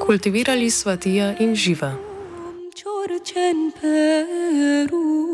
Kultivirali 0.00 0.70
sva 0.70 0.96
tija 0.96 1.32
in 1.40 1.56
živa. 1.56 1.94
Peru. 3.80 5.29